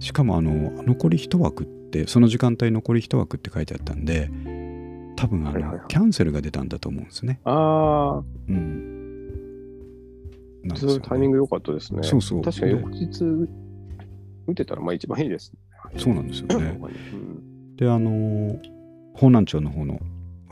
[0.00, 4.30] しかもあの、残り1枠って、その時間帯残り1枠って書いてあったんで、
[5.16, 7.40] 多分あの、キャンセルが出たんだと思うんですね。
[7.44, 8.92] ああ、うん。
[10.62, 12.02] なんですそうよねタイミング良かったですね。
[12.02, 13.24] そうそう確かに翌日
[14.46, 15.58] 打てたらまあ一番いいですね。
[15.98, 16.78] そうなんですよね。
[17.12, 18.58] うんで、あの、
[19.14, 19.98] 方南町の方の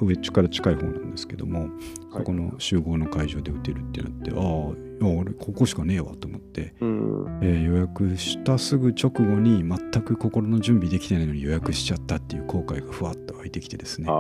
[0.07, 1.69] 上っちから近い方なんですけども、
[2.13, 7.39] そこの集合の会場で打てるってなって、ああ、俺ここしかねえわと思って、うん。
[7.43, 14.13] えー予約したすぐ直後に全く心の準備できてないのに予約しちゃったっていう後悔がふわっと湧いてきてですねあ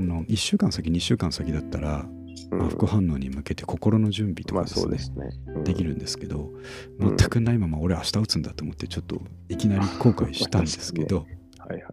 [0.00, 2.06] の1週間先2週間先だったら。
[2.50, 5.28] まあ副反応に向けて心の準備とまあかですね、ですね。
[5.56, 6.52] うんできるんですけど
[7.00, 11.26] うん全くないまま俺明日打つんだと思ってちょっといきなり後悔したんですけど、
[11.68, 11.92] はいはい。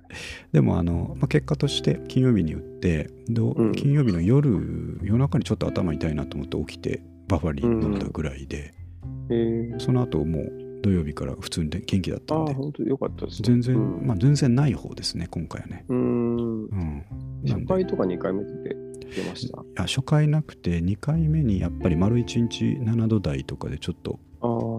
[0.52, 3.10] でもあの、まあ、結果として金曜日に打って
[3.76, 8.74] 金曜日の夜夜中にちょっと頭痛いなと思って起きてバファリン飲んだぐらいで、
[9.30, 13.48] えー、その後もう土曜日から普通に元気だったんで本当に良かったですね。
[13.48, 15.86] 全然、うんまあ全然ない方ですね今回はね。
[15.90, 17.04] うーん。
[17.48, 19.62] 初回とか2回目って出ました？
[19.62, 24.20] いや初回なくて2回目にやっぱり丸1日7度台とかでちょっと。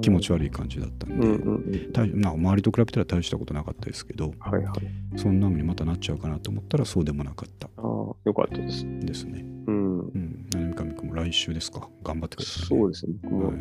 [0.07, 5.18] 気持ち悪い感じだったんで、うんまあ、周りと比べたら大したことなかったですけどはいはい。
[5.18, 8.86] そんなのにまたなっちゃうかなと思ったらそうでもなかったああ、良かったです。
[9.00, 9.44] ですね。
[9.66, 9.98] うん。
[9.98, 11.88] うん、三上君も来週ですか？
[12.04, 12.80] 頑張ってください、ね。
[12.80, 13.14] そうですね。
[13.22, 13.57] 僕もはい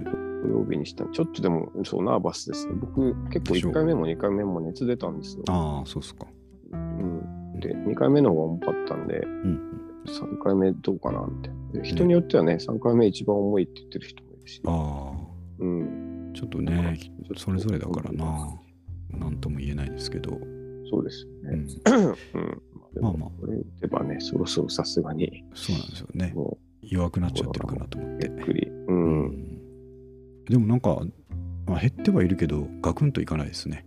[0.45, 1.05] 土曜日にした。
[1.05, 2.73] ちょっとでも、そう、ナーバスですね。
[2.75, 5.43] 僕、結構でしょう1回目も2回目も熱出たんですよ。
[5.47, 6.27] ああそうですか。
[6.71, 7.59] うん。
[7.59, 9.59] で、2回目の方が重かったんで、うん
[10.05, 11.81] 3回目どうかなみたいな。
[11.81, 14.61] で人によってはね、3回目一番重いって言ってる人もいるし。
[14.67, 15.13] あ
[15.57, 16.04] うん。
[16.35, 16.99] あちょっとね
[17.37, 18.59] それぞれだからな
[19.17, 20.37] なんとも言えないですけど、
[20.89, 21.65] そうですよね。
[21.85, 22.61] うん、うん。
[23.01, 28.45] まあまあこれ打てばね、そろそろさすがに、そうなんですよねも弱くなっちゃってるかなと思ってうゆっ。
[28.45, 28.67] くり。
[28.67, 28.85] う。
[28.87, 31.01] うんんでもなんか、
[31.65, 33.85] まあ、減ってはいるけどガクンといかないですね。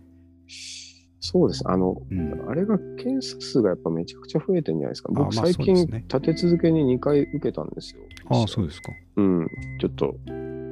[1.21, 1.63] そうです。
[1.67, 5.09] あの、うん、あれが検査数がやっぱめちゃくちゃ増えてるんじゃないですか。
[5.15, 8.01] あまあ僕最近立て続けに2回受けたんですよ。
[8.29, 8.91] ああそうですか。
[9.17, 9.47] うん。
[9.79, 10.15] ちょっと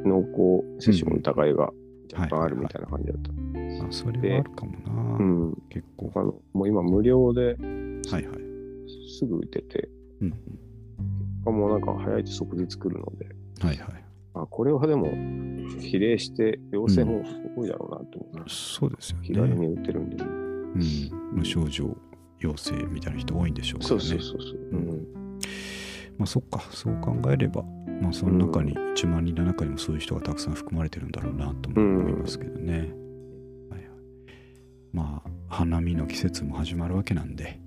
[0.08, 1.72] 濃厚接触の疑いが
[2.14, 3.32] 若干あるみたいな感じだった。
[3.86, 5.58] あそれはあるかもな、うん。
[5.70, 6.12] 結構。
[6.16, 7.58] あのもう今無料ではい
[8.12, 8.24] はい。
[9.20, 9.90] すぐ打てて、
[10.22, 13.26] うん、もうなんか早いと即日来るので、
[13.60, 14.04] はいはい。
[14.36, 15.08] あこれはでも
[15.80, 17.24] 比例して陽性も
[17.58, 18.56] 多いだろうなと思います。
[18.76, 19.68] そうですよ気軽ね。
[19.68, 20.24] に打てるんで。
[20.24, 20.28] う
[20.78, 20.82] ん、
[21.34, 21.96] 無症状
[22.40, 24.00] 陽性みたいな人多いんでしょうからね。
[24.02, 24.58] そうそうそうそう。
[24.72, 25.08] うん。
[26.18, 27.64] まあそっか、そう考えれば、
[28.02, 32.74] まあその中に、1万人の中にもそういう人がたくさん含まれてるんだろうなとも思いますけどね。
[32.78, 32.92] はいはい、
[34.94, 37.60] まあ、花見の季節も始まるわけなんで、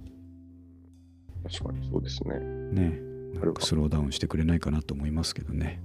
[1.50, 2.38] 確かにそうですね。
[2.38, 3.00] ね、
[3.40, 5.80] なんかスローダウンしてくれないかなと思いますけどね。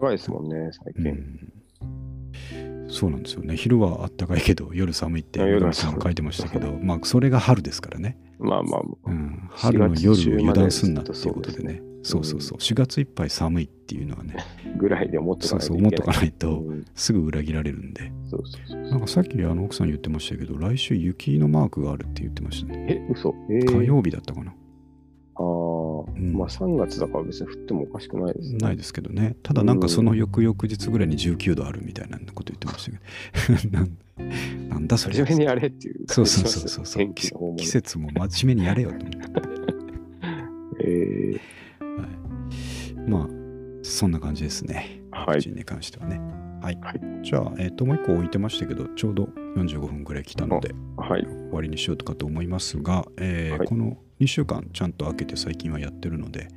[0.00, 1.12] 長いですもんね、最う近。
[1.12, 3.56] ん、そうなんですよね。
[3.56, 11.82] 昼はあったかいけど夜寒いって夜さん書いてましたけどまあそれが春ですからね、まあまあ、うん、春の夜を油断すんなって4いうことでね。
[12.02, 12.58] そううそうそう。
[12.58, 14.36] 4月いっぱい寒いっていうのはね。
[14.78, 16.16] ぐらいで思ってかそうないといけない。
[16.16, 16.86] そう思っとかないとうん。
[16.94, 18.10] すぐ裏切られるんで。
[18.30, 22.86] そうそうなんかさっきあの奥さん言ってましたけど来週雪のマークがあるって言ってましたね。
[22.88, 23.34] え、嘘。
[23.50, 25.42] えー、火曜日だったかな、ああ、
[26.18, 26.32] ん。
[26.32, 28.58] まあ3月だから別に降ってもおかしくないですね。
[28.58, 29.36] ないですけどね。
[29.42, 33.84] ただなんかその翌々日ぐらいに19度あるみたいなこと言ってましたけど
[34.68, 36.04] なんだそれ真面目にやれっていう。
[36.08, 36.86] そう感じそうそうそう。
[36.86, 39.18] そう季節も真面目にやれよと思って、
[40.84, 41.40] え
[41.80, 43.28] はい、まあ
[43.82, 45.00] そんな感じですね。
[45.12, 45.40] ー、はい。
[45.40, 46.20] に関してはね。
[46.62, 47.00] はい、はい。
[47.22, 51.22] じゃあ、えっともう一個置いてましたけどちょうど45分ぐらい来たのではい。
[51.22, 53.66] 終わりにしようとかと思いますが、えーはい。
[53.66, 56.48] この2週間ちゃんと開けて最近はやってるので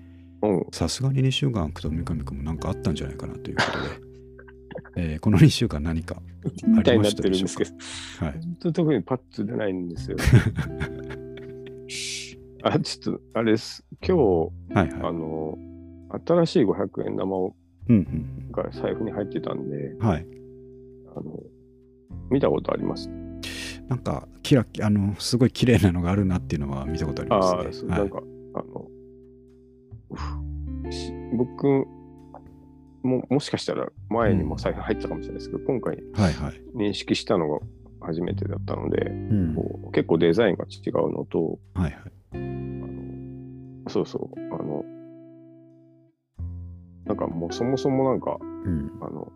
[0.43, 0.65] うん。
[0.71, 4.12] さすがに2週間空くと三上君も何かあったんじゃないかなということで、
[4.95, 6.21] えーこの2週間何か
[6.67, 7.71] みたいになってるんですけど、
[8.25, 10.17] はい本当特にパッと出ないんですよ。
[12.65, 13.83] あ、ちょっと、あれです。
[14.05, 15.57] 今日、はいはいあの、
[16.25, 17.55] 新しい500円玉を
[17.89, 20.25] うんうんが財布に入ってたんで、うんはい
[21.15, 21.39] あの、
[22.29, 23.09] 見たことあります？
[23.89, 27.91] なんかキラキあのすごい綺麗なのがあるなっていうのは見たことありあますね。
[27.91, 28.23] はいなんか、
[28.53, 28.63] あ
[31.35, 31.85] 僕
[33.03, 36.61] も、もしかしたら前にも財布入ってたかもしれないですけど、今回はいはい。
[36.75, 37.65] 認識したのが
[38.01, 41.93] 初めてだったので、うんこう結構デザインが違うのと、はいはい。
[42.33, 44.83] あのそうそう、あの、
[47.05, 48.91] なんかもうそもそもなんか、うん。
[49.01, 49.31] あの、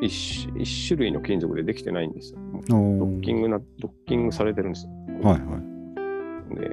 [0.00, 2.38] 一種一種類の金属でできてないんですよ。
[2.68, 4.92] ドッキングな、ドッキングされてるんですよ。
[5.28, 6.54] はいはい。
[6.54, 6.68] で、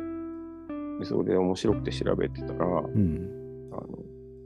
[1.00, 3.41] でそれで面白くて調べてたら、うん。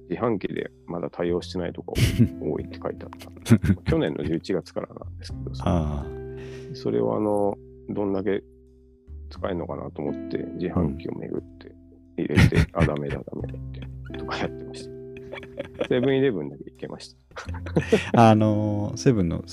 [0.10, 1.95] 自販機でまだ対応してないとこ
[2.41, 3.10] 多いって書いてあっ
[3.43, 3.82] た。
[3.84, 6.06] 去年の11月からなんですけど、 あ
[6.74, 7.58] それをあの、
[7.89, 8.43] どんだけ
[9.30, 11.76] 使えるのかなと思って、自販機を巡って
[12.18, 14.95] 入れて、あ、ダメだ、ダメだって、とかやってました。
[15.88, 17.20] セブンイレブンだけ行けました。
[18.14, 18.30] あ。
[18.32, 19.43] あのーセブンの、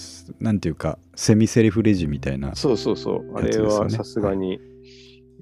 [0.40, 2.54] なんていうか、セミセリフレジみたいな。
[2.54, 4.60] そうそうそう、あれはさすがに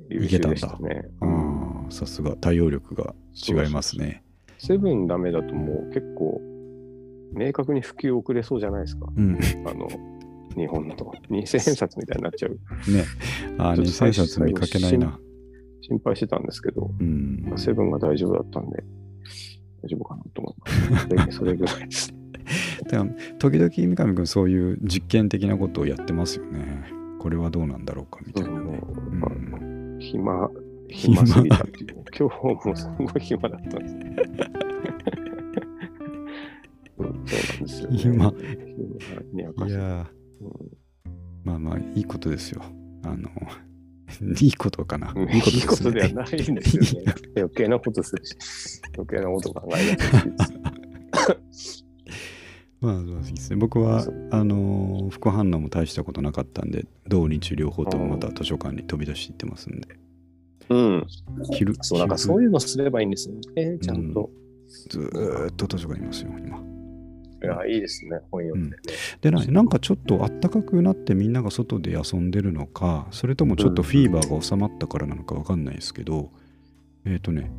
[0.09, 1.09] 優秀でしたね。
[1.21, 4.25] ああ、さすが対応力が違いますね。
[4.61, 6.41] セブンダメだともう結構、
[7.33, 9.07] 明確に普及遅れそうじゃないですか。
[9.17, 9.35] うん。
[9.35, 9.65] ね。
[9.67, 9.89] あの、
[10.57, 12.59] 日本の2000円札みたいになっちゃう。
[13.59, 15.19] ああ、ちょっと最2000初冊見かけないな。
[15.81, 17.53] 心配してたんですけど、うん。
[17.57, 18.85] セブンが大丈夫だったんで、
[19.83, 21.09] 大丈夫かなと思います。
[21.09, 22.15] で それぐらいです。
[22.89, 26.85] でも時々三上君そういう実験的なことをやってますよね。
[27.21, 28.81] これはどうなんだろうかみたいなね。
[30.01, 30.51] 暇、
[30.93, 32.05] 暇すぎたっていう。
[32.19, 33.95] 今日もすごい暇だったんです。
[36.99, 37.99] うん、そうなんですよ、ね。
[37.99, 38.33] 暇
[39.33, 40.07] 暇いやー
[40.43, 40.81] うん
[41.45, 42.63] まあまあいいことですよ。
[43.03, 43.31] あの、
[44.41, 45.13] いいことかな。
[45.15, 46.15] うんいいこといいことではね。
[46.15, 47.15] ないんですよね。
[47.37, 48.37] 余計なことするし、
[48.95, 51.87] 余計なこと考えがちです。
[52.81, 53.57] まあそうですね。
[53.57, 59.89] 僕はあの副反応も大したことなかったんで、同日両方ともまた図書館に飛び出していってますんで。
[60.71, 61.07] うん。
[61.53, 63.79] 昼そう、なんかそういうのすればいいんですよね。
[63.79, 64.31] ちゃんと。
[64.89, 66.59] ずーっと図書館にいますよ、今。
[67.43, 68.21] いや、いいですね。
[68.31, 68.83] 本読んでね。
[69.21, 76.31] でななんかちょっとあったかくなってみんなが外で遊んでるのかそれともちょっとフィーバーが収まったからなのかわかんないですけど、
[77.05, 77.51] えっ、とね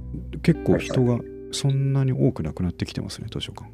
[0.43, 1.19] 結構人が
[1.51, 3.69] そんなに多くなくなってきてますね図書館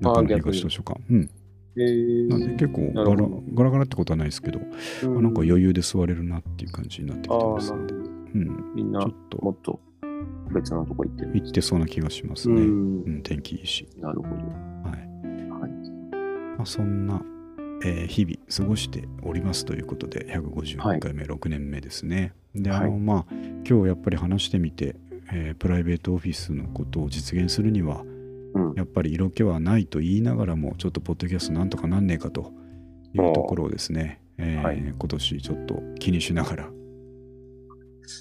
[0.00, 1.30] 中野東図書館うん
[1.78, 3.16] えーなんで結構ガラ
[3.54, 7.94] ガラガラってことはないですけど、うんあなんか余裕で座れるなっていう感じになってきてますんで。
[7.94, 9.80] うんみんなちょっともっと
[10.52, 11.30] 別のとこ行ってる。
[11.34, 14.28] 行ってそうな気がしますうね、んうん、天気いいしなるほど。
[14.28, 14.40] はい
[15.60, 15.70] はい。
[16.56, 17.22] まあ、そんな、
[17.84, 22.32] えー日々過ごしておりますということで151回目、6年目ですね。
[22.54, 23.34] であの、はいまあ
[23.68, 24.96] 今日やっぱり話してみて、
[25.32, 28.15] えープライベートオフィスのことを実現するにはうん。
[28.76, 32.52] やっぱり色気はないと言いながらもちょっとポッドキャストなんとかなんねえかと
[33.14, 36.70] いうところをですね、えーはい今年ちょっと気にしながら、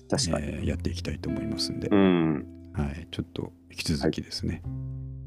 [0.10, 0.46] 確かに。
[0.48, 2.46] えーやっていきたいと思いますんで、うん。
[2.74, 4.62] はい、ちょっと引き続きですね、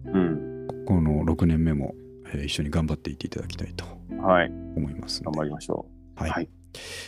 [0.06, 0.66] うん。
[0.86, 1.94] この6年目も、
[2.32, 3.84] えー一緒に頑張っていっていただきたいと
[4.22, 4.50] はい。
[4.76, 5.86] 思いますので頑張りましょ
[6.16, 6.30] はい。
[6.30, 6.48] はい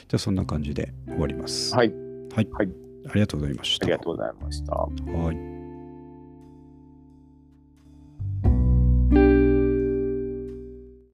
[0.09, 1.75] じゃあそんな感じで終わります。
[1.75, 1.77] う。
[1.77, 1.93] はい。
[2.35, 2.49] はい。
[2.51, 2.69] はい
[3.09, 3.87] ありがとうございました。
[3.87, 4.75] ありがとうございました。
[4.75, 5.60] はい。